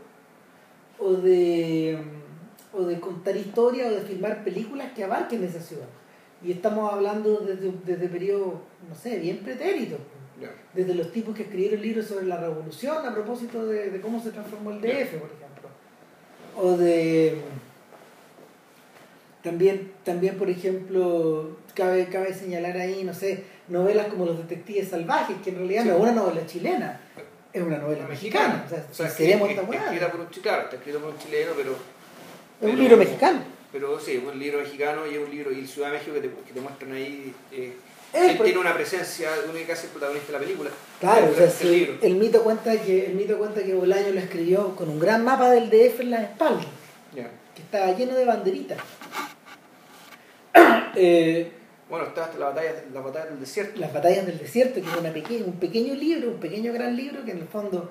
o 0.98 1.12
de 1.12 1.98
mm, 2.02 2.76
o 2.76 2.84
de 2.84 3.00
contar 3.00 3.36
historias 3.36 3.90
o 3.90 3.94
de 3.96 4.02
filmar 4.02 4.44
películas 4.44 4.92
que 4.92 5.04
abarquen 5.04 5.42
esa 5.42 5.60
ciudad. 5.60 5.88
Y 6.42 6.52
estamos 6.52 6.92
hablando 6.92 7.38
desde, 7.38 7.72
desde 7.84 8.08
periodos, 8.08 8.54
no 8.88 8.94
sé, 8.94 9.18
bien 9.18 9.38
pretéritos. 9.38 9.98
Desde 10.74 10.94
los 10.94 11.12
tipos 11.12 11.34
que 11.34 11.42
escribieron 11.42 11.80
libros 11.82 12.06
sobre 12.06 12.26
la 12.26 12.36
revolución 12.38 13.06
a 13.06 13.12
propósito 13.14 13.66
de, 13.66 13.90
de 13.90 14.00
cómo 14.00 14.22
se 14.22 14.30
transformó 14.30 14.70
el 14.70 14.80
DF, 14.80 15.18
por 15.18 15.30
ejemplo. 15.30 15.68
O 16.56 16.76
de. 16.76 17.36
También, 19.42 19.92
también 20.04 20.36
por 20.36 20.50
ejemplo, 20.50 21.56
cabe, 21.74 22.06
cabe 22.08 22.34
señalar 22.34 22.76
ahí, 22.76 23.04
no 23.04 23.14
sé, 23.14 23.44
novelas 23.68 24.08
como 24.08 24.26
Los 24.26 24.36
Detectives 24.36 24.88
Salvajes, 24.88 25.36
que 25.42 25.50
en 25.50 25.56
realidad 25.56 25.82
Sí. 25.84 25.88
no 25.88 25.94
es 25.96 26.00
una 26.02 26.12
novela 26.12 26.46
chilena, 26.46 27.00
es 27.50 27.62
una 27.62 27.78
novela 27.78 28.06
mexicana. 28.06 28.64
O 28.66 28.68
sea, 28.68 28.86
O 28.90 28.94
sea, 28.94 29.08
si 29.08 29.16
queremos 29.24 29.48
escrita 29.48 30.10
por 30.10 30.20
un 30.20 30.26
claro, 30.26 30.62
está 30.64 30.76
escrito 30.76 31.00
por 31.00 31.10
un 31.14 31.18
chileno, 31.18 31.52
pero, 31.56 31.70
Es 31.72 31.78
pero- 32.60 32.72
un 32.74 32.78
libro 32.78 32.96
mexicano. 32.98 33.40
pero 33.72 33.98
sí, 33.98 34.12
es 34.16 34.22
un 34.24 34.38
libro 34.38 34.58
mexicano 34.60 35.06
y 35.06 35.14
es 35.14 35.18
un 35.24 35.30
libro 35.30 35.50
y 35.52 35.66
Ciudad 35.66 35.90
de 35.90 35.98
México 35.98 36.14
que 36.14 36.20
te, 36.20 36.28
que 36.46 36.52
te 36.52 36.60
muestran 36.60 36.92
ahí. 36.92 37.32
eh, 37.52 37.72
Él 38.12 38.38
tiene 38.42 38.58
una 38.58 38.74
presencia, 38.74 39.30
que 39.66 39.72
hace 39.72 39.86
el 39.86 39.92
protagonista 39.92 40.26
de 40.28 40.32
la 40.32 40.38
película. 40.44 40.70
Claro, 40.98 41.26
El- 41.26 41.32
o 41.32 41.36
sea, 41.36 41.52
el 41.62 41.72
libro. 41.72 41.98
el 42.02 42.14
mito 42.16 42.42
cuenta 42.42 42.76
que 42.80 43.06
el 43.06 43.14
mito 43.14 43.38
cuenta 43.38 43.62
que 43.62 43.72
Bolaño 43.74 44.12
lo 44.12 44.20
escribió 44.20 44.74
con 44.74 44.88
un 44.88 44.98
gran 44.98 45.24
mapa 45.24 45.50
del 45.50 45.70
DF 45.70 46.00
en 46.00 46.10
la 46.10 46.22
espalda. 46.22 46.64
Que 47.14 47.62
estaba 47.62 47.92
lleno 47.96 48.14
de 48.14 48.24
banderitas. 48.24 48.78
Eh, 50.96 51.52
Bueno, 51.88 52.06
está 52.06 52.24
hasta 52.24 52.38
la 52.38 52.46
batalla, 52.46 52.72
la 52.92 53.00
batalla 53.00 53.26
del 53.26 53.40
desierto. 53.40 53.80
las 53.80 53.92
batallas 53.92 54.26
del 54.26 54.38
desierto, 54.38 54.74
que 54.80 54.88
es 54.88 54.96
una 54.96 55.10
un 55.46 55.52
pequeño 55.60 55.94
libro, 55.94 56.30
un 56.30 56.40
pequeño 56.40 56.72
gran 56.72 56.96
libro 56.96 57.24
que 57.24 57.30
en 57.32 57.38
el 57.38 57.48
fondo 57.48 57.90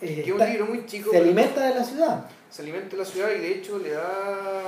eh, 0.00 0.22
que 0.24 0.30
es 0.30 0.32
un 0.32 0.38
libro 0.38 0.66
muy 0.66 0.86
chico. 0.86 1.10
se 1.10 1.18
alimenta 1.18 1.66
de 1.68 1.74
la 1.74 1.84
ciudad. 1.84 2.26
se 2.50 2.62
alimenta 2.62 2.90
de 2.90 2.96
la 2.98 3.04
ciudad 3.04 3.28
y 3.30 3.38
de 3.38 3.54
hecho 3.54 3.78
le 3.78 3.90
da. 3.90 4.62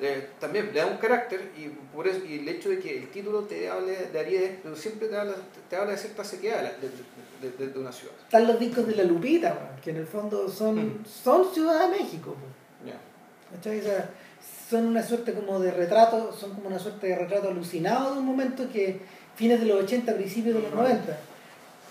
Eh, 0.00 0.28
también 0.38 0.70
le 0.72 0.80
da 0.80 0.86
un 0.86 0.96
carácter 0.98 1.50
y 1.56 1.68
por 1.94 2.06
eso 2.06 2.24
y 2.24 2.38
el 2.38 2.48
hecho 2.48 2.68
de 2.70 2.78
que 2.78 2.98
el 2.98 3.08
título 3.10 3.42
te 3.42 3.68
hable 3.68 4.06
de 4.12 4.18
Ariel, 4.20 4.58
pero 4.62 4.76
siempre 4.76 5.08
te 5.08 5.16
habla, 5.16 5.34
te 5.68 5.76
habla 5.76 5.92
de 5.92 5.98
cierta 5.98 6.22
sequedad 6.24 6.62
de, 6.62 7.48
de- 7.48 7.66
de- 7.66 7.78
una 7.78 7.90
ciudad. 7.92 8.14
Están 8.24 8.46
los 8.46 8.58
discos 8.60 8.86
de 8.86 8.94
la 8.96 9.02
Lupita, 9.04 9.76
que 9.82 9.90
en 9.90 9.96
el 9.96 10.06
fondo 10.06 10.48
son, 10.48 10.76
Mm. 11.00 11.04
son 11.06 11.52
Ciudad 11.52 11.88
de 11.90 11.98
México. 11.98 12.36
¿cachai? 13.54 13.80
O 13.80 13.82
sea, 13.82 14.10
son 14.68 14.86
una 14.86 15.02
suerte 15.02 15.32
como 15.32 15.58
de 15.58 15.70
retrato, 15.70 16.32
son 16.32 16.54
como 16.54 16.68
una 16.68 16.78
suerte 16.78 17.06
de 17.06 17.16
retrato 17.16 17.48
alucinado 17.48 18.12
de 18.12 18.20
un 18.20 18.26
momento 18.26 18.68
que 18.70 19.00
fines 19.36 19.58
de 19.60 19.64
los 19.66 19.82
80, 19.84 20.14
principios 20.14 20.54
de 20.56 20.60
los 20.62 20.70
Ujú. 20.72 20.82
90. 20.82 21.18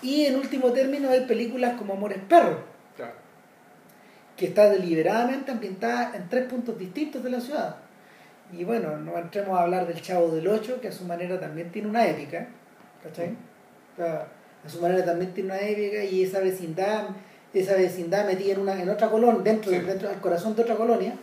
Y 0.02 0.26
en 0.26 0.36
último 0.36 0.70
término 0.72 1.10
hay 1.10 1.26
películas 1.26 1.76
como 1.76 1.94
Amores 1.94 2.18
Perros, 2.28 2.58
Claro. 2.96 3.14
que 4.36 4.46
está 4.46 4.70
deliberadamente 4.70 5.50
ambientada 5.50 6.14
en 6.16 6.28
tres 6.28 6.46
puntos 6.46 6.78
distintos 6.78 7.22
de 7.24 7.30
la 7.30 7.40
ciudad. 7.40 7.76
Y 8.52 8.64
bueno, 8.64 8.96
no 8.96 9.18
entremos 9.18 9.58
a 9.58 9.62
hablar 9.62 9.86
del 9.86 10.00
Chavo 10.00 10.28
del 10.28 10.48
Ocho, 10.48 10.80
que 10.80 10.88
a 10.88 10.92
su 10.92 11.04
manera 11.04 11.38
también 11.38 11.70
tiene 11.70 11.88
una 11.88 12.06
épica, 12.06 12.48
¿cachai? 13.02 13.30
O 13.94 13.96
sea, 13.96 14.26
a 14.64 14.68
su 14.68 14.80
manera 14.80 15.04
también 15.04 15.32
tiene 15.34 15.50
una 15.50 15.60
épica 15.60 16.02
y 16.04 16.22
esa 16.22 16.40
vecindad 16.40 17.08
esa 17.54 17.74
vecindad 17.76 18.26
metida 18.26 18.52
en, 18.52 18.60
una, 18.60 18.80
en 18.80 18.88
otra 18.90 19.08
colonia, 19.10 19.40
dentro, 19.42 19.72
Sí. 19.72 19.78
dentro 19.78 20.08
del 20.10 20.18
corazón 20.20 20.54
de 20.54 20.62
otra 20.62 20.76
colonia, 20.76 21.14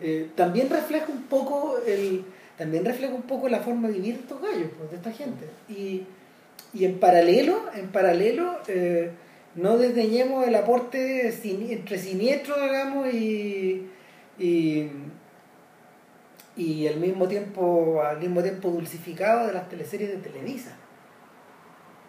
eh, 0.00 0.30
también 0.36 0.70
refleja 0.70 1.06
un 1.08 1.22
poco 1.24 1.76
el 1.86 2.24
también 2.56 2.84
refleja 2.84 3.12
un 3.14 3.22
poco 3.22 3.48
la 3.48 3.58
forma 3.60 3.88
de 3.88 3.94
vivir 3.94 4.14
de 4.14 4.20
estos 4.20 4.40
gallos, 4.40 4.68
pues, 4.78 4.90
de 4.90 4.96
esta 4.96 5.10
gente. 5.10 5.46
Y, 5.68 6.04
y 6.72 6.84
en 6.84 7.00
paralelo, 7.00 7.62
en 7.74 7.88
paralelo, 7.88 8.58
eh, 8.68 9.10
no 9.56 9.76
desdeñemos 9.76 10.46
el 10.46 10.54
aporte 10.54 11.32
sin- 11.32 11.68
entre 11.70 11.98
siniestro, 11.98 12.54
digamos, 12.62 13.12
y, 13.12 13.88
y, 14.38 14.88
y 16.56 16.86
al 16.86 16.96
mismo 16.96 17.26
tiempo, 17.28 18.02
al 18.02 18.18
mismo 18.18 18.42
tiempo 18.42 18.68
dulcificado 18.68 19.46
de 19.46 19.52
las 19.54 19.68
teleseries 19.68 20.10
de 20.10 20.16
Televisa, 20.18 20.72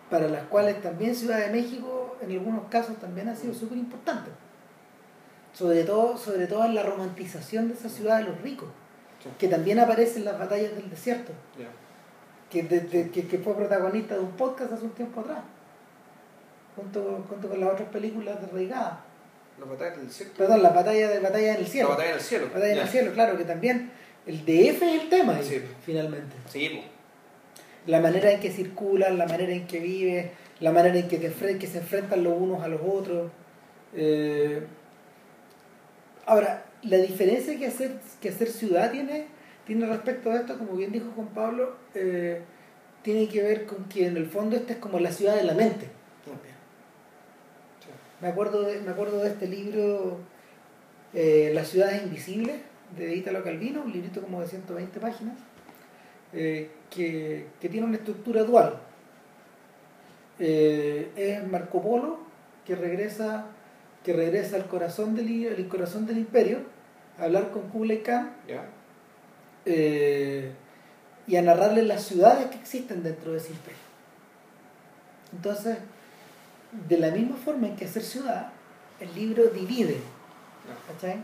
para 0.10 0.28
las 0.28 0.44
cuales 0.44 0.82
también 0.82 1.16
Ciudad 1.16 1.40
de 1.40 1.50
México, 1.50 2.18
en 2.22 2.32
algunos 2.32 2.66
casos, 2.70 2.98
también 2.98 3.30
ha 3.30 3.36
sido 3.36 3.54
súper 3.54 3.78
importante. 3.78 4.30
Sobre 5.54 5.84
todo, 5.84 6.18
sobre 6.18 6.48
todo 6.48 6.66
en 6.66 6.76
la 6.76 6.84
romantización 6.84 7.68
de 7.68 7.76
esa 7.76 7.90
ciudad 7.90 8.18
de 8.18 8.26
los 8.26 8.42
ricos, 8.42 8.70
Sí. 9.22 9.30
que 9.40 9.48
también 9.48 9.80
aparece 9.80 10.20
en 10.20 10.26
las 10.26 10.38
batallas 10.38 10.76
del 10.76 10.90
desierto 10.90 11.32
que, 12.50 12.64
de- 12.64 12.82
de- 12.82 13.10
que, 13.10 13.26
que 13.28 13.38
fue 13.40 13.56
protagonista 13.56 14.16
de 14.16 14.20
un 14.22 14.32
podcast 14.32 14.74
hace 14.74 14.84
un 14.84 14.92
tiempo 14.92 15.22
atrás, 15.22 15.40
junto, 16.76 17.24
junto 17.30 17.48
con 17.50 17.60
las 17.60 17.70
otras 17.72 17.88
películas 17.90 18.40
de 18.42 18.48
Reigada. 18.48 19.02
Los 19.60 19.70
batallas 19.70 19.98
del 19.98 20.08
desierto. 20.08 20.36
Perdón, 20.38 20.62
la 20.64 20.70
batalla 20.70 21.10
de 21.10 21.20
batalla 21.20 21.50
en 21.52 21.56
el 21.58 21.64
La 21.64 21.68
cielo. 21.70 21.90
batalla 21.90 22.10
en 22.10 22.16
el 22.16 22.22
cielo. 22.22 22.46
Batalla 22.54 22.74
en 22.74 22.80
el 22.80 22.88
cielo, 22.88 23.14
claro, 23.14 23.38
que 23.38 23.46
también 23.46 23.92
el 24.26 24.46
DF 24.46 24.82
es 24.82 25.02
el 25.04 25.10
tema 25.10 25.36
ahí, 25.38 25.44
Sí. 25.44 25.62
finalmente. 25.86 26.36
Sí, 26.50 26.70
po. 26.70 26.82
La 27.88 28.00
manera 28.00 28.32
en 28.32 28.40
que 28.40 28.50
circulan, 28.52 29.18
la 29.18 29.26
manera 29.26 29.52
en 29.52 29.68
que 29.68 29.80
vive, 29.80 30.32
la 30.62 30.72
manera 30.72 30.98
en 30.98 31.08
que, 31.08 31.18
te 31.18 31.58
que 31.58 31.68
se 31.68 31.80
enfrentan 31.80 32.24
los 32.24 32.34
unos 32.40 32.64
a 32.64 32.68
los 32.70 32.80
otros. 32.82 33.30
Eh, 33.94 34.66
ahora, 36.26 36.66
la 36.84 36.98
diferencia 36.98 37.58
que 37.58 37.68
hacer, 37.68 37.92
que 38.22 38.30
hacer 38.30 38.50
ciudad 38.50 38.92
tiene, 38.92 39.28
tiene 39.68 39.86
respecto 39.86 40.32
a 40.32 40.38
esto, 40.38 40.58
como 40.58 40.76
bien 40.76 40.92
dijo 40.92 41.12
Juan 41.16 41.28
Pablo, 41.30 41.76
eh, 41.94 42.42
tiene 43.02 43.28
que 43.28 43.42
ver 43.44 43.66
con 43.66 43.84
que 43.86 44.08
en 44.08 44.16
el 44.16 44.26
fondo 44.28 44.56
esta 44.56 44.74
es 44.74 44.80
como 44.80 45.00
la 45.00 45.12
ciudad 45.12 45.36
de 45.36 45.44
la 45.44 45.54
mente. 45.54 45.88
Me 48.22 48.30
acuerdo 48.30 48.64
de, 48.64 48.80
me 48.80 48.92
acuerdo 48.92 49.22
de 49.22 49.28
este 49.28 49.48
libro, 49.48 50.20
eh, 51.14 51.52
Las 51.54 51.68
ciudades 51.68 52.04
invisibles, 52.04 52.56
de 52.98 53.16
Italo 53.16 53.44
Calvino, 53.44 53.82
un 53.82 53.92
librito 53.92 54.22
como 54.22 54.42
de 54.42 54.48
120 54.48 55.00
páginas, 55.00 55.38
eh, 56.34 56.72
que, 56.90 57.48
que 57.60 57.70
tiene 57.70 57.88
una 57.88 57.98
estructura 57.98 58.44
dual. 58.44 58.80
Eh, 60.40 61.12
es 61.16 61.48
Marco 61.48 61.82
Polo, 61.82 62.20
que 62.66 62.76
regresa, 62.76 63.46
que 64.04 64.14
regresa 64.14 64.56
al 64.56 64.68
corazón 64.68 65.16
del, 65.16 65.56
al 65.56 65.68
corazón 65.68 66.06
del 66.06 66.18
imperio, 66.18 66.60
a 67.20 67.24
hablar 67.24 67.52
con 67.52 67.70
Kublai 67.70 68.02
Khan 68.02 68.32
eh, 69.66 70.52
y 71.28 71.36
a 71.36 71.42
narrarle 71.42 71.84
las 71.84 72.04
ciudades 72.04 72.48
que 72.48 72.58
existen 72.58 73.04
dentro 73.04 73.32
de 73.32 73.38
ese 73.38 73.52
imperio. 73.52 73.80
Entonces, 75.32 75.78
de 76.88 76.98
la 76.98 77.12
misma 77.12 77.36
forma 77.38 77.68
en 77.68 77.76
que 77.76 77.86
hacer 77.86 78.04
ciudad, 78.04 78.50
el 79.00 79.14
libro 79.14 79.46
divide, 79.46 79.98
Ya. 81.02 81.18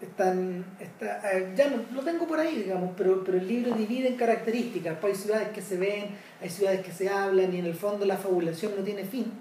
Están, 0.00 0.64
está, 0.78 1.20
ya 1.54 1.70
no, 1.70 1.82
lo 1.94 2.02
tengo 2.02 2.26
por 2.26 2.38
ahí, 2.38 2.56
digamos, 2.64 2.90
pero, 2.96 3.24
pero 3.24 3.38
el 3.38 3.48
libro 3.48 3.74
divide 3.74 4.08
en 4.08 4.16
características. 4.16 4.98
Pues 5.00 5.14
hay 5.16 5.22
ciudades 5.22 5.48
que 5.48 5.62
se 5.62 5.78
ven, 5.78 6.06
hay 6.42 6.50
ciudades 6.50 6.80
que 6.84 6.92
se 6.92 7.08
hablan 7.08 7.54
y 7.54 7.58
en 7.60 7.66
el 7.66 7.74
fondo 7.74 8.04
la 8.04 8.16
fabulación 8.18 8.72
no 8.76 8.82
tiene 8.84 9.04
fin. 9.04 9.32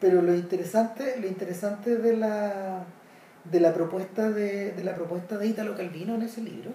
Pero 0.00 0.20
lo 0.20 0.34
interesante, 0.34 1.16
lo 1.20 1.28
interesante 1.28 1.96
de 1.96 2.16
la 2.16 2.84
de 3.44 3.58
la 3.60 3.74
propuesta 3.74 4.30
de, 4.30 4.70
de 4.72 4.84
la 4.84 4.94
propuesta 4.94 5.36
de 5.36 5.48
Italo 5.48 5.76
Calvino 5.76 6.14
en 6.14 6.22
ese 6.22 6.40
libro 6.42 6.70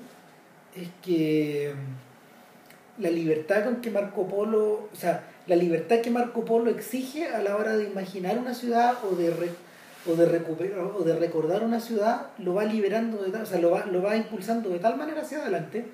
es 0.76 0.90
que 1.02 1.74
mm, 1.74 3.02
la 3.04 3.10
libertad 3.10 3.64
con 3.64 3.78
que 3.82 3.90
Marco 3.90 4.28
Polo, 4.28 4.90
o 4.92 4.96
sea, 4.96 5.24
la 5.46 5.56
libertad 5.56 6.00
que 6.02 6.10
Marco 6.12 6.44
Polo 6.44 6.70
exige 6.70 7.28
a 7.30 7.42
la 7.42 7.56
hora 7.56 7.78
de 7.78 7.86
imaginar 7.86 8.38
una 8.38 8.54
ciudad 8.54 8.96
o 9.10 9.16
de 9.16 9.30
re- 9.30 9.67
o 10.10 10.16
de 10.16 10.26
recuperar 10.26 10.80
o 10.80 11.04
de 11.04 11.16
recordar 11.16 11.64
una 11.64 11.80
ciudad 11.80 12.28
lo 12.40 12.54
va 12.54 12.66
liberando 12.66 13.22
de 13.24 13.32
tal, 13.32 13.44
o 13.44 13.46
sea, 13.46 13.60
lo 13.60 13.72
va, 13.72 13.86
lo 13.86 14.02
va 14.02 14.16
impulsando 14.16 14.70
de 14.70 14.80
tal 14.80 14.98
manera 14.98 15.22
hacia 15.22 15.40
adelante 15.40 15.86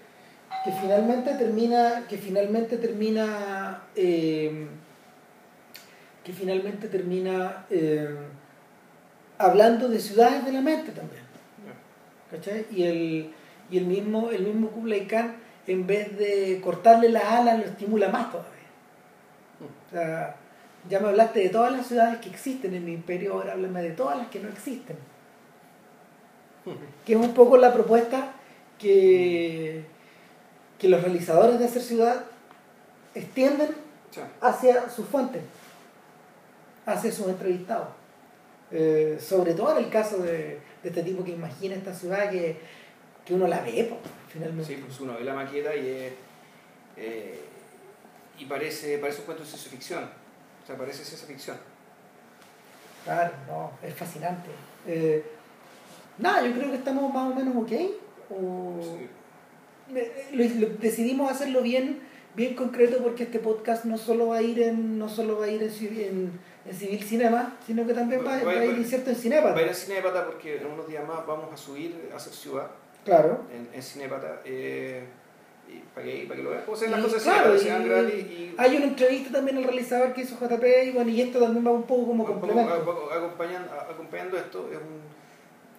que 0.63 0.71
finalmente 0.71 1.33
termina 1.35 2.05
que 2.07 2.17
finalmente 2.17 2.77
termina 2.77 3.83
eh, 3.95 4.67
que 6.23 6.33
finalmente 6.33 6.87
termina 6.87 7.65
eh, 7.69 8.15
hablando 9.37 9.89
de 9.89 9.99
ciudades 9.99 10.45
de 10.45 10.51
la 10.53 10.61
mente 10.61 10.91
también. 10.91 11.23
¿cachai? 12.31 12.65
y 12.71 12.83
el 12.83 13.31
y 13.69 13.77
el 13.77 13.85
mismo 13.85 14.31
el 14.31 14.43
mismo 14.43 14.69
Kublai 14.69 15.07
Khan 15.07 15.35
en 15.67 15.85
vez 15.85 16.17
de 16.17 16.59
cortarle 16.63 17.09
las 17.09 17.23
alas 17.25 17.59
lo 17.59 17.65
estimula 17.65 18.09
más 18.09 18.31
todavía 18.31 18.53
o 19.61 19.91
sea, 19.91 20.35
ya 20.89 20.99
me 20.99 21.09
hablaste 21.09 21.39
de 21.39 21.49
todas 21.49 21.71
las 21.71 21.87
ciudades 21.87 22.19
que 22.19 22.29
existen 22.29 22.73
en 22.73 22.85
mi 22.85 22.93
imperio 22.93 23.33
ahora 23.33 23.53
háblame 23.53 23.81
de 23.81 23.91
todas 23.91 24.17
las 24.17 24.27
que 24.27 24.39
no 24.39 24.49
existen 24.49 24.97
que 27.05 27.13
es 27.13 27.19
un 27.19 27.33
poco 27.33 27.57
la 27.57 27.73
propuesta 27.73 28.33
que, 28.79 29.83
que 30.77 30.89
los 30.89 31.01
realizadores 31.01 31.59
de 31.59 31.65
hacer 31.65 31.81
ciudad 31.81 32.25
extienden 33.15 33.69
hacia 34.41 34.89
sus 34.89 35.07
fuentes, 35.07 35.41
hacia 36.85 37.11
sus 37.11 37.27
entrevistados. 37.27 37.87
Eh, 38.71 39.17
sobre 39.19 39.53
todo 39.53 39.77
en 39.77 39.85
el 39.85 39.89
caso 39.89 40.17
de, 40.17 40.59
de 40.81 40.89
este 40.89 41.03
tipo 41.03 41.23
que 41.23 41.31
imagina 41.31 41.75
esta 41.75 41.93
ciudad 41.93 42.29
que, 42.29 42.57
que 43.25 43.33
uno 43.33 43.47
la 43.47 43.61
ve, 43.61 43.93
finalmente. 44.29 44.75
Sí, 44.75 44.81
pues 44.83 44.99
uno 44.99 45.13
ve 45.13 45.23
la 45.23 45.35
maqueta 45.35 45.75
y 45.75 46.11
eh, 46.97 47.39
y 48.37 48.45
parece, 48.45 48.97
parece 48.97 49.19
un 49.19 49.25
cuento 49.25 49.43
de 49.43 49.49
ciencia 49.49 49.71
ficción. 49.71 50.09
O 50.63 50.65
sea, 50.67 50.77
parece 50.77 51.03
ciencia 51.03 51.27
ficción. 51.27 51.57
Claro, 53.03 53.33
no, 53.47 53.71
es 53.85 53.93
fascinante. 53.93 54.49
Eh, 54.87 55.23
nada, 56.17 56.45
yo 56.47 56.53
creo 56.53 56.69
que 56.71 56.77
estamos 56.77 57.13
más 57.13 57.31
o 57.31 57.35
menos 57.35 57.55
ok. 57.55 57.71
O, 58.29 58.79
Sí. 58.81 59.09
Eh, 59.95 60.29
lo- 60.31 60.67
lo- 60.69 60.75
decidimos 60.77 61.29
hacerlo 61.31 61.61
bien 61.61 61.99
bien 62.35 62.55
concreto 62.55 62.97
porque 63.03 63.23
este 63.23 63.37
podcast 63.37 63.85
no 63.85 63.95
solo 63.97 64.29
va 64.29 64.37
a 64.37 64.41
ir 64.41 64.59
en 64.63 64.97
no 64.97 65.07
solo 65.07 65.37
va 65.37 65.45
a 65.45 65.49
ir 65.49 65.61
en, 65.61 65.69
en, 65.69 66.39
en 66.65 66.73
civil 66.75 67.03
cinema 67.03 67.55
sino 67.63 67.85
que 67.85 67.93
también 67.93 68.21
va, 68.25 68.37
Va- 68.37 68.43
va 68.43 68.51
a 68.53 68.65
ir 68.65 68.75
incierto 68.77 69.11
en 69.11 69.15
cinema 69.17 69.51
Va 69.51 69.57
a 69.59 69.61
ir 69.61 69.69
a 69.69 69.73
Cinepata 69.73 70.25
porque 70.25 70.57
en 70.57 70.65
unos 70.65 70.87
días 70.87 71.05
más 71.07 71.27
vamos 71.27 71.53
a 71.53 71.57
subir 71.57 72.09
a 72.11 72.15
hacer 72.15 72.33
ciudad 72.33 72.71
claro 73.05 73.41
en, 73.53 73.69
en 73.71 73.83
Cinepata. 73.83 74.39
Eh, 74.45 75.03
para 75.93 76.05
que, 76.05 76.23
para 76.27 76.35
que 76.37 76.43
lo 76.43 76.49
vean. 76.49 76.61
Las 76.91 77.01
cosas 77.01 77.23
claro, 77.23 77.55
y- 77.55 77.59
sean 77.59 77.85
gratis 77.87 78.25
y 78.25 78.55
hay 78.57 78.75
una 78.77 78.85
entrevista 78.85 79.31
también 79.31 79.57
al 79.57 79.63
realizador 79.63 80.13
que 80.13 80.21
hizo 80.21 80.35
JP 80.39 80.63
y 80.85 80.91
bueno 80.91 81.09
y 81.09 81.21
esto 81.21 81.39
también 81.39 81.65
va 81.65 81.71
un 81.71 81.83
poco 81.83 82.07
como 82.07 82.25
complemento 82.25 82.73
acompañando, 83.13 84.37
esto. 84.37 84.69
Es 84.71 84.77
un, 84.77 85.01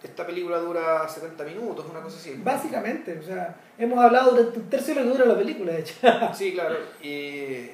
esta 0.03 0.27
película 0.27 0.59
dura 0.59 1.09
70 1.09 1.45
minutos, 1.45 1.87
una 1.91 2.01
cosa 2.01 2.19
así. 2.19 2.39
básicamente 2.43 3.19
o 3.19 3.23
sea 3.23 3.57
hemos 3.79 3.99
hablado 3.99 4.33
durante 4.33 4.59
un 4.59 4.69
tercio 4.69 4.95
de 4.95 5.01
lo 5.01 5.07
que 5.07 5.19
dura 5.19 5.33
la 5.33 5.39
película 5.39 5.73
de 5.73 5.81
hecho 5.81 5.95
Sí, 6.35 6.53
claro. 6.53 6.77
Y, 7.03 7.71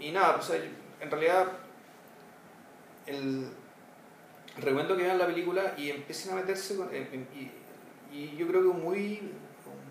y 0.00 0.10
nada, 0.12 0.36
pues, 0.36 0.50
en 1.00 1.10
realidad 1.10 1.46
el 3.06 3.46
recomiendo 4.58 4.96
que 4.96 5.04
vean 5.04 5.18
la 5.18 5.26
película 5.26 5.74
y 5.76 5.90
empiecen 5.90 6.32
a 6.32 6.36
meterse 6.36 6.76
con, 6.76 6.88
y, 6.92 7.50
y 8.14 8.36
yo 8.36 8.46
creo 8.46 8.62
que 8.62 8.68
un 8.68 8.82
muy, 8.82 9.20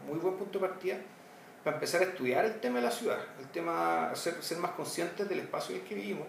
un 0.06 0.08
muy 0.12 0.20
buen 0.20 0.36
punto 0.36 0.60
de 0.60 0.68
partida 0.68 0.98
para 1.63 1.78
empezar 1.78 2.02
a 2.02 2.06
estudiar 2.06 2.45
el 2.45 2.60
tema 2.60 2.78
de 2.80 2.86
la 2.86 2.91
ciudad, 2.91 3.19
el 3.39 3.47
tema, 3.50 4.12
ser, 4.15 4.41
ser 4.43 4.58
más 4.60 4.71
conscientes 4.71 5.28
del 5.30 5.39
espacio 5.39 5.76
en 5.76 5.82
el 5.82 5.88
que 5.88 5.95
vivimos 5.95 6.28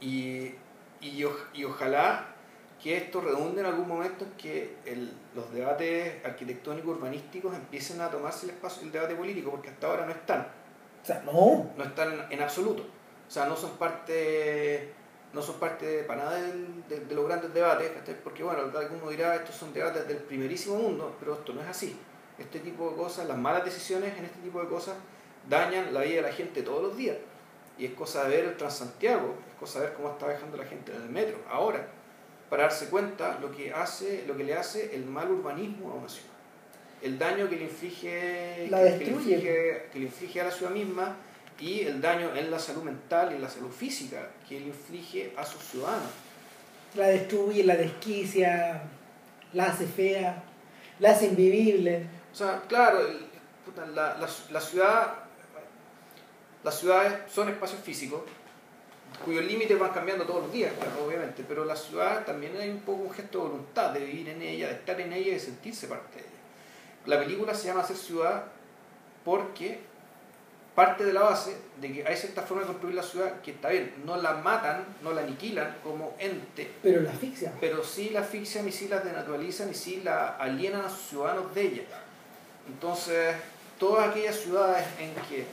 y, 0.00 0.54
y, 1.00 1.24
y 1.54 1.64
ojalá 1.64 2.26
que 2.82 2.96
esto 2.98 3.20
redunde 3.20 3.60
en 3.60 3.66
algún 3.66 3.88
momento 3.88 4.24
en 4.24 4.32
que 4.32 4.76
el- 4.84 5.12
los 5.34 5.52
debates 5.52 6.24
arquitectónicos 6.24 6.96
urbanísticos 6.96 7.54
empiecen 7.54 8.00
a 8.00 8.10
tomarse 8.10 8.46
el 8.46 8.50
espacio 8.52 8.82
el 8.82 8.92
debate 8.92 9.14
político, 9.14 9.50
porque 9.50 9.70
hasta 9.70 9.86
ahora 9.86 10.04
no 10.06 10.12
están, 10.12 10.46
o 11.02 11.06
sea 11.06 11.22
no 11.24 11.70
no 11.76 11.84
están 11.84 12.26
en 12.30 12.42
absoluto. 12.42 12.82
O 13.28 13.30
sea, 13.30 13.46
no 13.46 13.56
son 13.56 13.76
parte, 13.76 14.92
no 15.32 15.42
son 15.42 15.58
parte 15.58 16.04
para 16.04 16.24
nada 16.24 16.36
del- 16.42 16.86
de, 16.88 17.00
de 17.00 17.14
los 17.14 17.26
grandes 17.26 17.52
debates, 17.54 17.90
porque 18.22 18.42
bueno, 18.44 18.60
alguno 18.78 19.10
dirá, 19.10 19.34
estos 19.34 19.56
son 19.56 19.72
debates 19.72 20.06
del 20.06 20.18
primerísimo 20.18 20.76
mundo, 20.76 21.16
pero 21.18 21.34
esto 21.34 21.52
no 21.54 21.62
es 21.62 21.68
así. 21.68 21.98
Este 22.38 22.60
tipo 22.60 22.90
de 22.90 22.96
cosas, 22.96 23.26
las 23.26 23.38
malas 23.38 23.64
decisiones 23.64 24.16
en 24.18 24.24
este 24.26 24.38
tipo 24.40 24.60
de 24.60 24.68
cosas 24.68 24.94
dañan 25.48 25.92
la 25.94 26.00
vida 26.02 26.16
de 26.16 26.22
la 26.22 26.32
gente 26.32 26.62
todos 26.62 26.82
los 26.82 26.96
días. 26.96 27.16
Y 27.78 27.86
es 27.86 27.92
cosa 27.92 28.24
de 28.24 28.36
ver 28.36 28.44
el 28.46 28.56
Transantiago, 28.56 29.34
es 29.52 29.58
cosa 29.58 29.80
de 29.80 29.86
ver 29.86 29.94
cómo 29.94 30.10
está 30.10 30.26
viajando 30.28 30.56
la 30.56 30.64
gente 30.64 30.92
en 30.94 31.02
el 31.02 31.08
metro, 31.08 31.38
ahora, 31.50 31.86
para 32.50 32.64
darse 32.64 32.88
cuenta 32.88 33.38
lo 33.40 33.50
que 33.54 33.72
hace, 33.72 34.24
lo 34.26 34.36
que 34.36 34.44
le 34.44 34.54
hace 34.54 34.94
el 34.94 35.04
mal 35.04 35.30
urbanismo 35.30 35.90
a 35.90 35.94
una 35.94 36.08
ciudad. 36.08 36.30
El 37.02 37.18
daño 37.18 37.48
que 37.48 37.56
le 37.56 37.64
inflige, 37.64 38.68
La 38.70 38.78
que- 38.82 38.98
que 38.98 39.04
le 39.04 39.10
inflige, 39.10 39.82
que 39.92 39.98
le 39.98 40.04
inflige 40.06 40.40
a 40.40 40.44
la 40.44 40.50
ciudad 40.50 40.72
misma 40.72 41.16
y 41.60 41.80
el 41.80 42.00
daño 42.00 42.34
en 42.34 42.50
la 42.50 42.58
salud 42.58 42.82
mental 42.82 43.30
y 43.32 43.36
en 43.36 43.42
la 43.42 43.50
salud 43.50 43.70
física 43.70 44.30
que 44.48 44.58
le 44.60 44.66
inflige 44.68 45.32
a 45.36 45.44
sus 45.44 45.62
ciudadanos. 45.62 46.10
La 46.94 47.08
destruye, 47.08 47.64
la 47.64 47.76
desquicia, 47.76 48.82
la 49.52 49.64
hace 49.66 49.86
fea, 49.86 50.42
la 50.98 51.10
hace 51.10 51.26
invivible. 51.26 52.06
O 52.36 52.38
sea, 52.38 52.60
claro, 52.68 53.00
el- 53.00 53.24
la, 53.94 54.14
la, 54.18 54.28
la 54.50 54.60
ciudad, 54.60 55.14
las 56.62 56.78
ciudades 56.78 57.14
son 57.32 57.48
espacios 57.48 57.80
físicos 57.80 58.20
cuyos 59.24 59.42
límites 59.46 59.78
van 59.78 59.90
cambiando 59.92 60.24
todos 60.26 60.42
los 60.42 60.52
días, 60.52 60.70
claro, 60.78 61.06
obviamente, 61.06 61.46
pero 61.48 61.64
la 61.64 61.74
ciudad 61.76 62.26
también 62.26 62.54
hay 62.60 62.68
un 62.68 62.80
poco 62.80 63.04
un 63.04 63.10
gesto 63.10 63.38
de 63.38 63.44
voluntad 63.48 63.90
de 63.92 64.00
vivir 64.00 64.28
en 64.28 64.42
ella, 64.42 64.68
de 64.68 64.74
estar 64.74 65.00
en 65.00 65.14
ella 65.14 65.28
y 65.28 65.30
de 65.30 65.40
sentirse 65.40 65.88
parte 65.88 66.16
de 66.16 66.20
ella. 66.20 66.30
La 67.06 67.18
película 67.18 67.54
se 67.54 67.68
llama 67.68 67.82
Ser 67.84 67.96
ciudad 67.96 68.44
porque 69.24 69.80
parte 70.74 71.04
de 71.04 71.14
la 71.14 71.22
base 71.22 71.56
de 71.80 71.90
que 71.90 72.06
hay 72.06 72.16
cierta 72.18 72.42
forma 72.42 72.64
de 72.64 72.66
construir 72.68 72.94
la 72.96 73.02
ciudad 73.02 73.40
que 73.40 73.52
está 73.52 73.70
bien, 73.70 73.94
no 74.04 74.16
la 74.18 74.34
matan, 74.34 74.84
no 75.02 75.12
la 75.12 75.22
aniquilan 75.22 75.78
como 75.82 76.14
ente, 76.18 76.70
Pero 76.82 77.00
la 77.00 77.10
asfixia. 77.12 77.54
pero 77.58 77.82
sí 77.82 78.10
la 78.10 78.20
asfixian 78.20 78.68
y 78.68 78.72
sí 78.72 78.88
la 78.88 78.98
denaturalizan 79.00 79.70
y 79.70 79.74
sí 79.74 80.02
la 80.04 80.36
alienan 80.36 80.82
a 80.84 80.90
sus 80.90 81.08
ciudadanos 81.08 81.54
de 81.54 81.62
ella. 81.62 81.82
Entonces, 82.68 83.34
todas 83.78 84.08
aquellas 84.08 84.36
ciudades 84.36 84.86
en 84.98 85.14
que, 85.28 85.44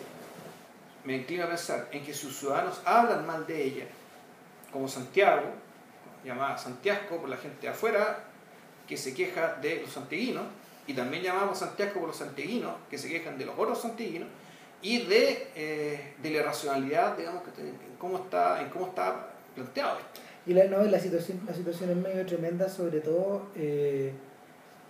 me 1.03 1.17
inclino 1.17 1.43
a 1.43 1.47
pensar, 1.47 1.87
en 1.91 2.03
que 2.03 2.13
sus 2.13 2.37
ciudadanos 2.37 2.81
hablan 2.85 3.25
mal 3.25 3.45
de 3.45 3.63
ella, 3.63 3.85
como 4.71 4.87
Santiago, 4.87 5.43
llamada 6.23 6.57
Santiago 6.57 7.17
por 7.17 7.29
la 7.29 7.37
gente 7.37 7.61
de 7.61 7.69
afuera, 7.69 8.23
que 8.87 8.97
se 8.97 9.13
queja 9.13 9.55
de 9.61 9.81
los 9.81 9.91
santiaguinos, 9.91 10.45
y 10.87 10.93
también 10.93 11.23
llamamos 11.23 11.59
Santiago 11.59 11.93
por 11.99 12.07
los 12.07 12.17
santiaguinos, 12.17 12.73
que 12.89 12.97
se 12.97 13.09
quejan 13.09 13.37
de 13.37 13.45
los 13.45 13.57
otros 13.57 13.79
santiaguinos, 13.81 14.29
y 14.81 15.05
de, 15.05 15.47
eh, 15.55 16.13
de 16.21 16.29
la 16.29 16.37
irracionalidad, 16.39 17.17
digamos, 17.17 17.43
que 17.43 17.61
en 17.61 17.77
cómo 17.97 18.17
está, 18.17 18.69
cómo 18.71 18.87
está 18.87 19.29
planteado 19.55 19.97
esto. 19.99 20.21
Y 20.45 20.53
la, 20.53 20.65
la, 20.65 20.99
situación, 20.99 21.41
la 21.47 21.53
situación 21.53 21.89
es 21.91 21.95
medio 21.95 22.25
tremenda, 22.25 22.67
sobre 22.67 22.99
todo, 22.99 23.47
eh, 23.55 24.11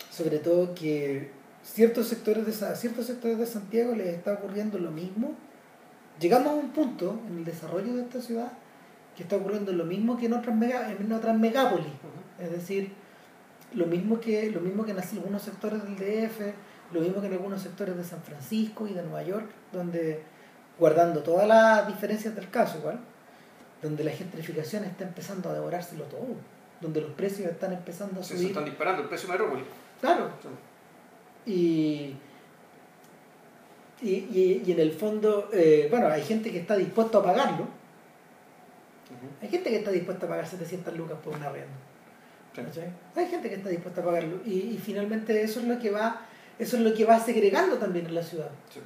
sobre 0.09 0.39
todo 0.39 0.73
que 0.73 1.29
ciertos 1.63 2.07
sectores, 2.07 2.45
de, 2.45 2.51
Sa- 2.53 2.75
ciertos 2.75 3.05
sectores 3.07 3.37
de 3.39 3.45
Santiago 3.45 3.95
les 3.95 4.07
está 4.07 4.33
ocurriendo 4.33 4.77
lo 4.79 4.91
mismo. 4.91 5.33
Llegamos 6.19 6.47
a 6.49 6.55
un 6.55 6.69
punto 6.71 7.19
en 7.27 7.37
el 7.39 7.45
desarrollo 7.45 7.95
de 7.95 8.03
esta 8.03 8.21
ciudad 8.21 8.51
que 9.15 9.23
está 9.23 9.35
ocurriendo 9.37 9.71
lo 9.73 9.85
mismo 9.85 10.17
que 10.17 10.25
en 10.27 10.33
otras, 10.33 10.55
mega, 10.55 10.91
en 10.91 11.11
otras 11.11 11.37
megápolis. 11.37 11.87
Es 12.39 12.51
decir, 12.51 12.91
lo 13.73 13.85
mismo 13.85 14.19
que 14.19 14.51
lo 14.51 14.59
mismo 14.59 14.85
que 14.85 14.91
en 14.91 14.99
algunos 14.99 15.41
sectores 15.41 15.81
del 15.83 15.95
DF, 15.95 16.39
lo 16.93 17.01
mismo 17.01 17.21
que 17.21 17.27
en 17.27 17.33
algunos 17.33 17.61
sectores 17.61 17.95
de 17.97 18.03
San 18.03 18.21
Francisco 18.21 18.87
y 18.87 18.93
de 18.93 19.01
Nueva 19.01 19.23
York, 19.23 19.49
donde, 19.71 20.21
guardando 20.79 21.21
todas 21.23 21.47
las 21.47 21.87
diferencias 21.87 22.35
del 22.35 22.49
caso 22.49 22.77
igual, 22.79 22.99
donde 23.81 24.03
la 24.03 24.11
gentrificación 24.11 24.83
está 24.83 25.03
empezando 25.03 25.49
a 25.49 25.53
devorárselo 25.53 26.03
todo, 26.05 26.27
donde 26.81 27.01
los 27.01 27.11
precios 27.11 27.49
están 27.51 27.73
empezando 27.73 28.19
a 28.21 28.23
Se 28.23 28.35
subir. 28.35 28.49
están 28.49 28.65
disparando 28.65 29.01
el 29.03 29.07
precio 29.09 29.27
de 29.27 29.33
Metrópolis. 29.33 29.65
Claro. 29.99 30.29
Y, 31.45 32.15
y, 34.01 34.09
y, 34.11 34.63
y 34.65 34.71
en 34.71 34.79
el 34.79 34.91
fondo, 34.91 35.49
eh, 35.53 35.87
bueno, 35.89 36.07
hay 36.07 36.21
gente 36.23 36.51
que 36.51 36.59
está 36.59 36.75
dispuesto 36.75 37.19
a 37.19 37.23
pagarlo. 37.23 37.67
Hay 39.41 39.49
gente 39.49 39.69
que 39.69 39.77
está 39.77 39.91
dispuesta 39.91 40.25
a 40.25 40.29
pagar 40.29 40.47
700 40.47 40.95
lucas 40.97 41.17
por 41.23 41.35
una 41.35 41.47
arriendo. 41.47 41.73
Hay 43.15 43.27
gente 43.27 43.49
que 43.49 43.55
está 43.55 43.69
dispuesta 43.69 44.01
a 44.01 44.05
pagarlo. 44.05 44.39
Y, 44.45 44.59
y 44.59 44.77
finalmente 44.83 45.41
eso 45.41 45.59
es 45.59 45.67
lo 45.67 45.79
que 45.79 45.91
va, 45.91 46.21
eso 46.59 46.77
es 46.77 46.83
lo 46.83 46.93
que 46.93 47.05
va 47.05 47.19
segregando 47.19 47.77
también 47.77 48.05
en 48.05 48.15
la 48.15 48.23
ciudad. 48.23 48.49
Sí. 48.73 48.79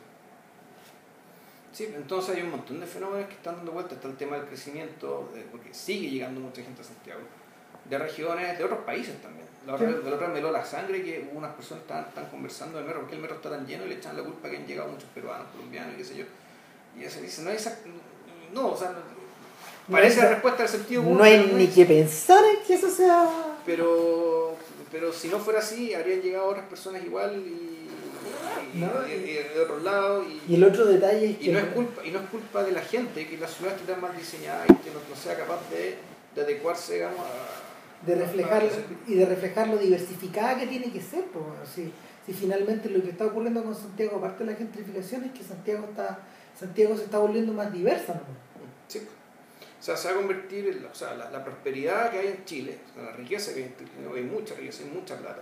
Sí, 1.73 1.87
entonces 1.95 2.35
hay 2.35 2.41
un 2.41 2.51
montón 2.51 2.79
de 2.79 2.87
fenómenos 2.87 3.27
que 3.27 3.35
están 3.35 3.57
dando 3.57 3.71
vuelta. 3.71 3.95
Está 3.95 4.07
el 4.07 4.15
tema 4.17 4.37
del 4.37 4.47
crecimiento, 4.47 5.29
de- 5.33 5.41
porque 5.43 5.73
sigue 5.73 6.09
llegando 6.09 6.39
mucha 6.41 6.63
gente 6.63 6.81
a 6.81 6.83
Santiago, 6.83 7.21
de 7.89 7.97
regiones, 7.97 8.57
de 8.57 8.63
otros 8.63 8.79
países 8.79 9.21
también. 9.21 9.45
La 9.65 9.75
otra, 9.75 9.87
Sí. 9.89 9.95
la 10.03 10.15
otra 10.15 10.27
me 10.29 10.39
heló 10.39 10.51
la 10.51 10.63
sangre 10.63 11.03
que 11.03 11.29
unas 11.33 11.53
personas 11.53 11.81
estaban, 11.83 12.05
estaban 12.07 12.29
conversando 12.29 12.77
del 12.77 12.85
metro, 12.87 13.01
porque 13.01 13.15
el 13.15 13.21
metro 13.21 13.35
está 13.37 13.49
tan 13.49 13.65
lleno 13.67 13.85
y 13.85 13.89
le 13.89 13.95
echan 13.95 14.15
la 14.15 14.23
culpa 14.23 14.49
que 14.49 14.57
han 14.57 14.65
llegado 14.65 14.89
muchos 14.89 15.09
peruanos, 15.13 15.47
colombianos 15.51 15.93
y 15.95 15.97
qué 15.97 16.05
sé 16.05 16.15
yo. 16.17 16.25
Y 16.95 17.01
ella 17.01 17.09
se 17.09 17.21
dice, 17.21 17.41
no 17.43 17.49
hay 17.49 17.55
esa... 17.57 17.77
No, 18.53 18.67
o 18.69 18.77
sea, 18.77 18.91
no- 18.91 19.17
parece 19.91 20.21
la 20.21 20.29
respuesta 20.29 20.63
del 20.63 20.71
sentido 20.71 21.03
común, 21.03 21.17
No 21.17 21.23
hay 21.23 21.51
ni 21.53 21.65
es. 21.65 21.73
que 21.73 21.85
pensar 21.85 22.43
en 22.45 22.65
que 22.65 22.73
eso 22.75 22.89
sea... 22.89 23.29
Pero, 23.65 24.55
pero 24.91 25.11
si 25.11 25.27
no 25.27 25.37
fuera 25.39 25.59
así, 25.59 25.93
habrían 25.93 26.21
llegado 26.21 26.45
otras 26.47 26.65
personas 26.67 27.03
igual 27.03 27.35
y, 27.35 28.77
y- 28.77 28.79
No, 28.79 29.07
y- 29.07 29.11
y 29.11 29.33
de 29.53 29.59
otro 29.61 29.79
lado. 29.79 30.23
Y, 30.23 30.41
Y 30.47 30.55
el 30.55 30.63
otro 30.63 30.85
detalle 30.85 31.31
es 31.31 31.37
que... 31.37 31.45
y 31.45 31.49
no 31.49 31.59
es 31.59 31.65
culpa 31.65 32.05
y 32.05 32.11
no 32.11 32.19
es 32.19 32.29
culpa 32.29 32.63
de 32.63 32.71
la 32.71 32.81
gente 32.81 33.27
que 33.27 33.37
la 33.37 33.47
ciudad 33.47 33.73
esté 33.75 33.91
tan 33.91 33.99
mal 34.01 34.15
diseñada 34.17 34.63
y 34.65 34.73
que 34.75 34.91
no, 34.91 34.99
no 35.09 35.15
sea 35.21 35.37
capaz 35.37 35.59
de, 35.69 35.97
de 36.35 36.41
adecuarse 36.41 36.95
digamos 36.95 37.19
a 37.19 37.76
de 38.05 38.15
reflejar 38.15 38.63
y 39.07 39.15
de 39.15 39.25
reflejar 39.25 39.67
lo 39.67 39.77
diversificada 39.77 40.59
que 40.59 40.67
tiene 40.67 40.91
que 40.91 41.01
ser 41.01 41.25
pues, 41.25 41.45
si, 41.73 41.91
si 42.25 42.33
finalmente 42.33 42.89
lo 42.89 43.01
que 43.01 43.09
está 43.09 43.25
ocurriendo 43.25 43.63
con 43.63 43.75
Santiago 43.75 44.17
aparte 44.17 44.43
de 44.43 44.51
la 44.51 44.57
gentrificación 44.57 45.23
es 45.25 45.31
que 45.31 45.43
Santiago 45.43 45.87
está 45.89 46.19
Santiago 46.57 46.95
se 46.95 47.05
está 47.05 47.17
volviendo 47.19 47.53
más 47.53 47.71
diversa 47.73 48.13
¿no? 48.13 48.21
Sí. 48.87 48.99
o 48.99 49.83
sea 49.83 49.97
se 49.97 50.09
va 50.09 50.13
a 50.13 50.17
convertir 50.17 50.67
en 50.67 50.83
la, 50.83 50.89
o 50.89 50.95
sea, 50.95 51.15
la, 51.15 51.31
la 51.31 51.43
prosperidad 51.43 52.11
que 52.11 52.19
hay 52.19 52.27
en 52.27 52.45
Chile 52.45 52.77
la 52.95 53.11
riqueza 53.13 53.53
que 53.53 53.63
hay 53.63 53.65
en 53.65 53.75
Chile 53.77 53.91
hay 54.15 54.23
mucha 54.23 54.53
riqueza 54.55 54.83
hay 54.83 54.91
mucha 54.91 55.17
plata 55.17 55.41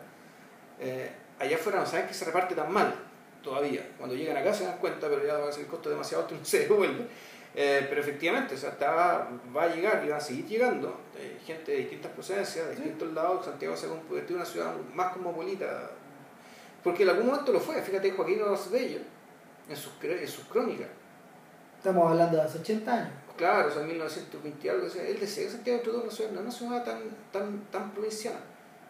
eh, 0.80 1.12
allá 1.40 1.58
afuera 1.58 1.80
no 1.80 1.86
saben 1.86 2.08
que 2.08 2.14
se 2.14 2.26
reparte 2.26 2.56
tan 2.56 2.72
mal 2.72 2.96
todavía 3.44 3.86
cuando 3.98 4.16
llegan 4.16 4.38
acá 4.38 4.54
se 4.54 4.64
dan 4.64 4.78
cuenta 4.78 5.10
pero 5.10 5.26
ya 5.26 5.38
va 5.38 5.50
a 5.50 5.52
ser 5.52 5.66
el 5.66 5.70
costo 5.70 5.90
demasiado 5.90 6.24
alto 6.24 6.36
y 6.36 6.40
no 6.40 6.46
se 6.46 6.60
devuelve 6.60 7.06
Eh, 7.58 7.86
pero 7.88 8.02
efectivamente, 8.02 8.56
o 8.56 8.58
sea, 8.58 8.76
va 9.56 9.64
a 9.64 9.68
llegar 9.74 10.04
y 10.06 10.10
va 10.10 10.18
a 10.18 10.20
seguir 10.20 10.46
llegando 10.46 11.00
eh, 11.18 11.38
gente 11.46 11.72
de 11.72 11.78
distintas 11.80 12.12
procedencias, 12.12 12.68
de 12.68 12.76
Sí. 12.76 12.82
distintos 12.82 13.14
lados. 13.14 13.46
Santiago 13.46 13.76
se 13.78 13.86
ha 13.86 13.90
convertido 13.90 14.28
en 14.32 14.36
una 14.36 14.46
ciudad 14.46 14.74
más 14.94 15.14
cosmopolita, 15.14 15.90
porque 16.84 17.04
en 17.04 17.10
algún 17.10 17.28
momento 17.28 17.54
lo 17.54 17.60
fue. 17.62 17.82
Fíjate, 17.82 18.12
Joaquín 18.12 18.40
Bello 18.72 19.00
en 19.70 19.76
sus, 19.78 19.94
en 20.04 20.28
sus 20.28 20.44
crónicas, 20.46 20.88
estamos 21.78 22.12
hablando 22.12 22.38
de 22.38 22.44
hace 22.44 22.60
80 22.60 22.94
años 22.94 23.12
claro, 23.38 23.68
o 23.68 23.72
sea, 23.72 23.82
en 23.82 23.90
1920 23.90 24.66
y 24.66 24.70
algo, 24.70 24.86
decía, 24.86 25.06
él 25.06 25.20
decía 25.20 25.44
que 25.44 25.50
Santiago 25.50 25.80
todo 25.82 26.02
una 26.04 26.12
ciudad, 26.12 26.32
no 26.32 26.40
es 26.40 26.62
una 26.62 26.80
ciudad 26.80 26.84
tan, 26.86 27.02
tan, 27.34 27.60
tan 27.70 27.92
provinciana, 27.92 28.38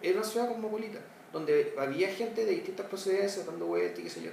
era 0.03 0.17
una 0.19 0.23
ciudad 0.27 0.47
cosmopolita, 0.49 0.99
donde 1.33 1.73
había 1.79 2.09
gente 2.09 2.45
de 2.45 2.51
distintas 2.51 2.85
procedencias 2.85 3.45
dando 3.47 3.65
vueltas 3.65 3.99
y 3.99 4.03
qué 4.03 4.09
sé 4.11 4.21
yo, 4.21 4.29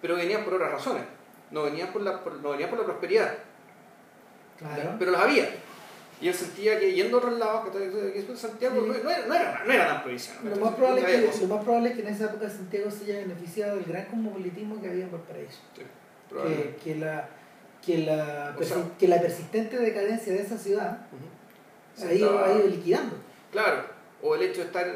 pero 0.00 0.14
venían 0.14 0.44
por 0.44 0.54
otras 0.54 0.70
razones, 0.70 1.02
no 1.50 1.64
venían 1.64 1.92
por 1.92 2.02
la, 2.02 2.22
por- 2.22 2.34
no 2.40 2.50
venían 2.50 2.70
por 2.70 2.78
la 2.78 2.84
prosperidad. 2.84 3.34
Claro 4.58 4.96
pero 4.98 5.10
los 5.12 5.20
había. 5.20 5.48
Y 6.18 6.28
él 6.28 6.34
sentía 6.34 6.80
que 6.80 6.94
yendo 6.94 7.18
a 7.18 7.20
otros 7.20 7.38
lados, 7.38 7.68
que 7.70 8.36
Santiago 8.36 8.80
Sí. 8.80 8.88
no, 8.88 8.94
no 9.04 9.10
era, 9.10 9.26
no, 9.26 9.34
era, 9.34 9.62
no 9.66 9.72
era 9.72 9.86
tan 9.86 10.02
provinciano. 10.02 10.48
lo 10.48 10.56
más, 10.56 10.74
probable 10.74 11.00
es 11.02 11.06
que, 11.36 11.46
lo 11.46 11.54
más 11.54 11.62
probable 11.64 11.88
es 11.90 11.94
que 11.96 12.00
en 12.02 12.08
esa 12.08 12.24
época 12.24 12.48
Santiago 12.48 12.90
se 12.90 13.04
haya 13.04 13.18
beneficiado 13.18 13.76
del 13.76 13.84
gran 13.84 14.06
cosmopolitismo 14.06 14.80
que 14.80 14.88
había 14.88 15.04
en 15.04 15.12
Valparaíso 15.12 15.58
Sí, 15.76 15.82
que, 16.32 16.76
que 16.82 16.96
la 16.96 17.28
que 17.84 17.98
la, 17.98 18.56
O 18.58 18.62
sea- 18.64 18.78
que 18.98 19.06
la 19.08 19.20
persistente 19.20 19.76
decadencia 19.78 20.32
de 20.32 20.40
esa 20.40 20.56
ciudad 20.58 21.06
Ujú. 21.12 22.02
ha 22.04 22.08
Se 22.08 22.16
ido, 22.16 22.30
estaba- 22.34 22.48
ha 22.48 22.58
ido 22.58 22.66
liquidando 22.68 23.16
Claro, 23.52 23.84
o 24.22 24.34
el 24.34 24.42
hecho 24.42 24.60
de 24.62 24.66
estar, 24.68 24.86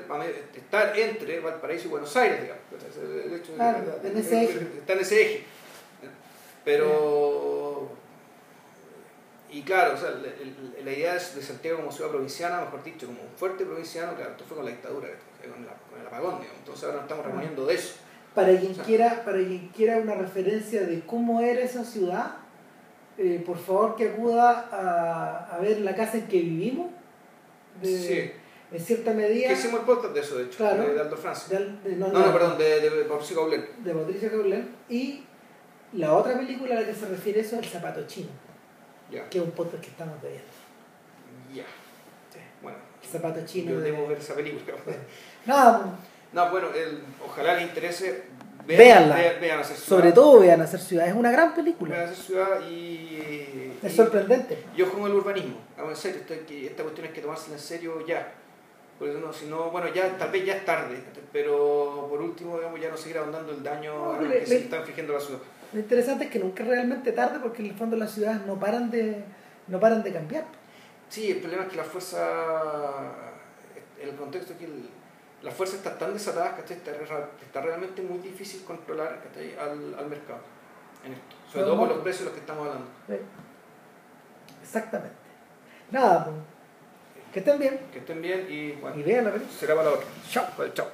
estar 0.57 0.99
entre 0.99 1.38
Valparaíso 1.40 1.87
y 1.87 1.90
Buenos 1.90 2.16
Aires, 2.16 2.40
digamos. 2.42 2.62
El 3.27 3.35
hecho 3.35 3.53
Claro, 3.55 3.99
de- 4.03 4.09
en 4.09 4.16
ese 4.16 4.42
eje. 4.44 4.59
Está 4.79 4.94
en 4.94 5.01
ese 5.01 5.23
eje. 5.23 5.44
Pero. 6.64 6.88
Y 9.52 9.62
claro, 9.62 9.94
o 9.94 9.96
sea, 9.96 10.10
la, 10.10 10.18
la- 10.18 10.84
la 10.84 10.92
idea 10.92 11.14
de 11.14 11.20
Santiago 11.20 11.78
como 11.78 11.90
ciudad 11.92 12.10
provinciana, 12.10 12.60
mejor 12.60 12.82
dicho, 12.84 13.06
como 13.06 13.20
un 13.22 13.28
fuerte 13.36 13.64
provinciano, 13.64 14.14
claro, 14.14 14.30
esto 14.32 14.44
fue 14.46 14.56
con 14.56 14.64
la 14.66 14.70
dictadura, 14.72 15.08
con, 15.42 15.66
la- 15.66 15.74
con 15.90 16.00
el 16.00 16.06
apagón, 16.06 16.40
digamos. 16.40 16.58
Entonces 16.58 16.84
ahora 16.84 16.96
nos 16.96 17.04
estamos 17.04 17.26
reponiendo 17.26 17.66
de 17.66 17.74
eso. 17.74 17.94
Para 18.34 18.56
quien, 18.58 18.72
O 18.72 18.74
sea- 18.76 18.84
quiera, 18.84 19.24
para 19.24 19.38
quien 19.38 19.68
quiera 19.68 19.96
una 19.98 20.14
referencia 20.14 20.82
de 20.82 21.00
cómo 21.00 21.40
era 21.40 21.60
esa 21.62 21.84
ciudad, 21.84 22.36
eh, 23.18 23.42
por 23.44 23.58
favor 23.58 23.96
que 23.96 24.10
acuda 24.10 24.68
a, 24.70 25.56
a 25.56 25.58
ver 25.58 25.80
la 25.80 25.94
casa 25.96 26.16
en 26.18 26.28
que 26.28 26.38
vivimos. 26.40 26.90
De- 27.82 27.98
Sí. 27.98 28.32
En 28.72 28.78
cierta 28.80 29.12
medida. 29.12 29.48
Que 29.48 29.54
hicimos 29.54 29.80
el 29.80 29.86
podcast 29.86 30.14
de 30.14 30.20
eso, 30.20 30.38
de 30.38 30.44
hecho, 30.44 30.58
Claro. 30.58 30.82
de, 30.84 30.94
de 30.94 31.00
Aldo 31.00 31.16
Francia. 31.16 31.58
de, 31.58 31.96
no, 31.96 32.06
No, 32.06 32.24
no, 32.24 32.32
perdón, 32.32 32.56
de, 32.56 32.88
de 32.88 33.04
Mauricio 33.04 33.36
Gaulén. 33.38 33.66
de 33.78 33.92
Patricia 33.92 34.30
Caulén. 34.30 34.68
Y 34.88 35.24
la 35.94 36.14
otra 36.14 36.38
película 36.38 36.76
a 36.76 36.80
la 36.82 36.86
que 36.86 36.94
se 36.94 37.06
refiere 37.06 37.40
eso 37.40 37.56
es 37.56 37.62
El 37.64 37.68
Zapato 37.68 38.06
Chino, 38.06 38.28
Ya, 39.11 39.29
que 39.29 39.38
es 39.38 39.44
un 39.44 39.51
podcast 39.53 39.83
que 39.83 39.90
estamos 39.90 40.20
viendo. 40.23 40.40
ya. 41.55 41.64
Bueno, 42.62 42.79
El 43.03 43.09
Zapato 43.09 43.44
Chino. 43.46 43.73
yo 43.73 43.81
de- 43.81 43.90
debo 43.90 44.07
ver 44.07 44.18
esa 44.18 44.35
película. 44.35 44.77
No, 45.46 45.99
No, 46.33 46.51
bueno, 46.51 46.68
el, 46.75 47.01
ojalá 47.27 47.55
les 47.55 47.62
interese. 47.64 48.25
Vean, 48.66 49.09
vean 49.40 49.59
hacer 49.61 49.75
ciudad. 49.77 49.88
sobre 50.01 50.12
todo 50.12 50.38
vean 50.40 50.61
hacer 50.61 50.79
ciudad, 50.79 51.09
es 51.09 51.14
una 51.14 51.31
gran 51.33 51.46
Vean 51.49 51.57
película. 51.57 52.03
hacer 52.05 52.14
ciudad 52.16 52.61
y. 52.68 53.73
Es 53.83 53.92
y- 53.94 53.96
sorprendente. 53.96 54.64
Yo 54.77 54.92
con 54.92 55.03
el 55.11 55.12
urbanismo. 55.14 55.57
En 55.79 55.96
serio, 55.96 56.20
esta 56.29 56.83
cuestión 56.83 57.07
hay 57.09 57.12
que 57.12 57.20
tomársela 57.23 57.55
en 57.57 57.61
serio 57.61 58.07
ya. 58.07 58.33
Por 58.99 59.09
eso 59.09 59.18
no, 59.18 59.33
si 59.33 59.46
no, 59.46 59.70
bueno, 59.70 59.88
ya 59.92 60.16
tal 60.18 60.31
vez 60.31 60.44
ya 60.44 60.55
es 60.57 60.64
tarde, 60.66 60.99
pero 61.33 62.07
por 62.11 62.20
último, 62.20 62.59
digamos, 62.59 62.79
ya 62.79 62.90
no 62.90 62.96
seguir 62.99 63.16
ahondando 63.18 63.51
el 63.51 63.62
daño 63.62 63.94
No, 63.94 64.12
a 64.12 64.20
lo 64.20 64.29
le- 64.29 64.40
que 64.40 64.46
se 64.46 64.55
le- 64.55 64.61
está 64.64 64.77
infligiendo 64.77 65.16
a 65.16 65.18
la 65.18 65.25
ciudad. 65.25 65.40
Lo 65.72 65.80
interesante 65.80 66.24
es 66.24 66.30
que 66.30 66.38
nunca 66.38 66.62
es 66.62 66.68
realmente 66.68 67.12
tarde 67.12 67.38
porque 67.40 67.62
en 67.62 67.68
el 67.70 67.76
fondo 67.76 67.96
las 67.96 68.11
ciudades 68.12 68.40
no 68.46 68.59
paran 68.59 68.90
de, 68.90 69.24
no 69.68 69.78
paran 69.78 70.02
de 70.02 70.12
cambiar. 70.12 70.44
Sí, 71.09 71.30
el 71.30 71.38
problema 71.38 71.64
es 71.64 71.70
que 71.70 71.76
la 71.76 71.85
fuerza 71.85 72.18
el 74.00 74.14
contexto 74.16 74.52
es 74.54 74.59
que 74.59 74.64
el- 74.64 74.88
las 75.42 75.54
fuerzas 75.54 75.78
están 75.78 75.98
tan 75.98 76.12
desatadas, 76.12 76.52
¿cachai? 76.54 76.76
Está, 76.76 76.92
está 77.42 77.61
realmente 77.62 78.02
muy 78.02 78.18
difícil 78.18 78.62
controlar. 78.64 79.22
Al, 79.61 79.94
al 79.98 80.06
mercado 80.06 80.40
en 81.04 81.12
esto. 81.14 81.37
Sobre 81.50 81.64
todo 81.64 81.78
por 81.78 81.88
los 81.88 81.98
precios 81.98 82.20
de 82.20 82.24
los 82.26 82.35
que 82.35 82.40
estamos 82.40 82.66
hablando. 82.66 82.87
Sí. 83.09 83.14
Exactamente. 84.62 85.16
Nada, 85.90 86.24
pues, 86.26 86.37
que 87.33 87.38
estén 87.40 87.59
bien 87.59 87.80
Que 87.92 87.98
estén 88.00 88.20
bien 88.22 88.46
y 88.50 88.72
bueno, 88.72 88.96
y 88.98 89.02
vean 89.02 89.24
la 89.24 89.33
película. 89.33 89.59
será 89.59 89.74
para 89.74 89.88
la 89.90 89.94
otra. 89.96 90.06
Chao. 90.28 90.46
Chao. 90.74 90.87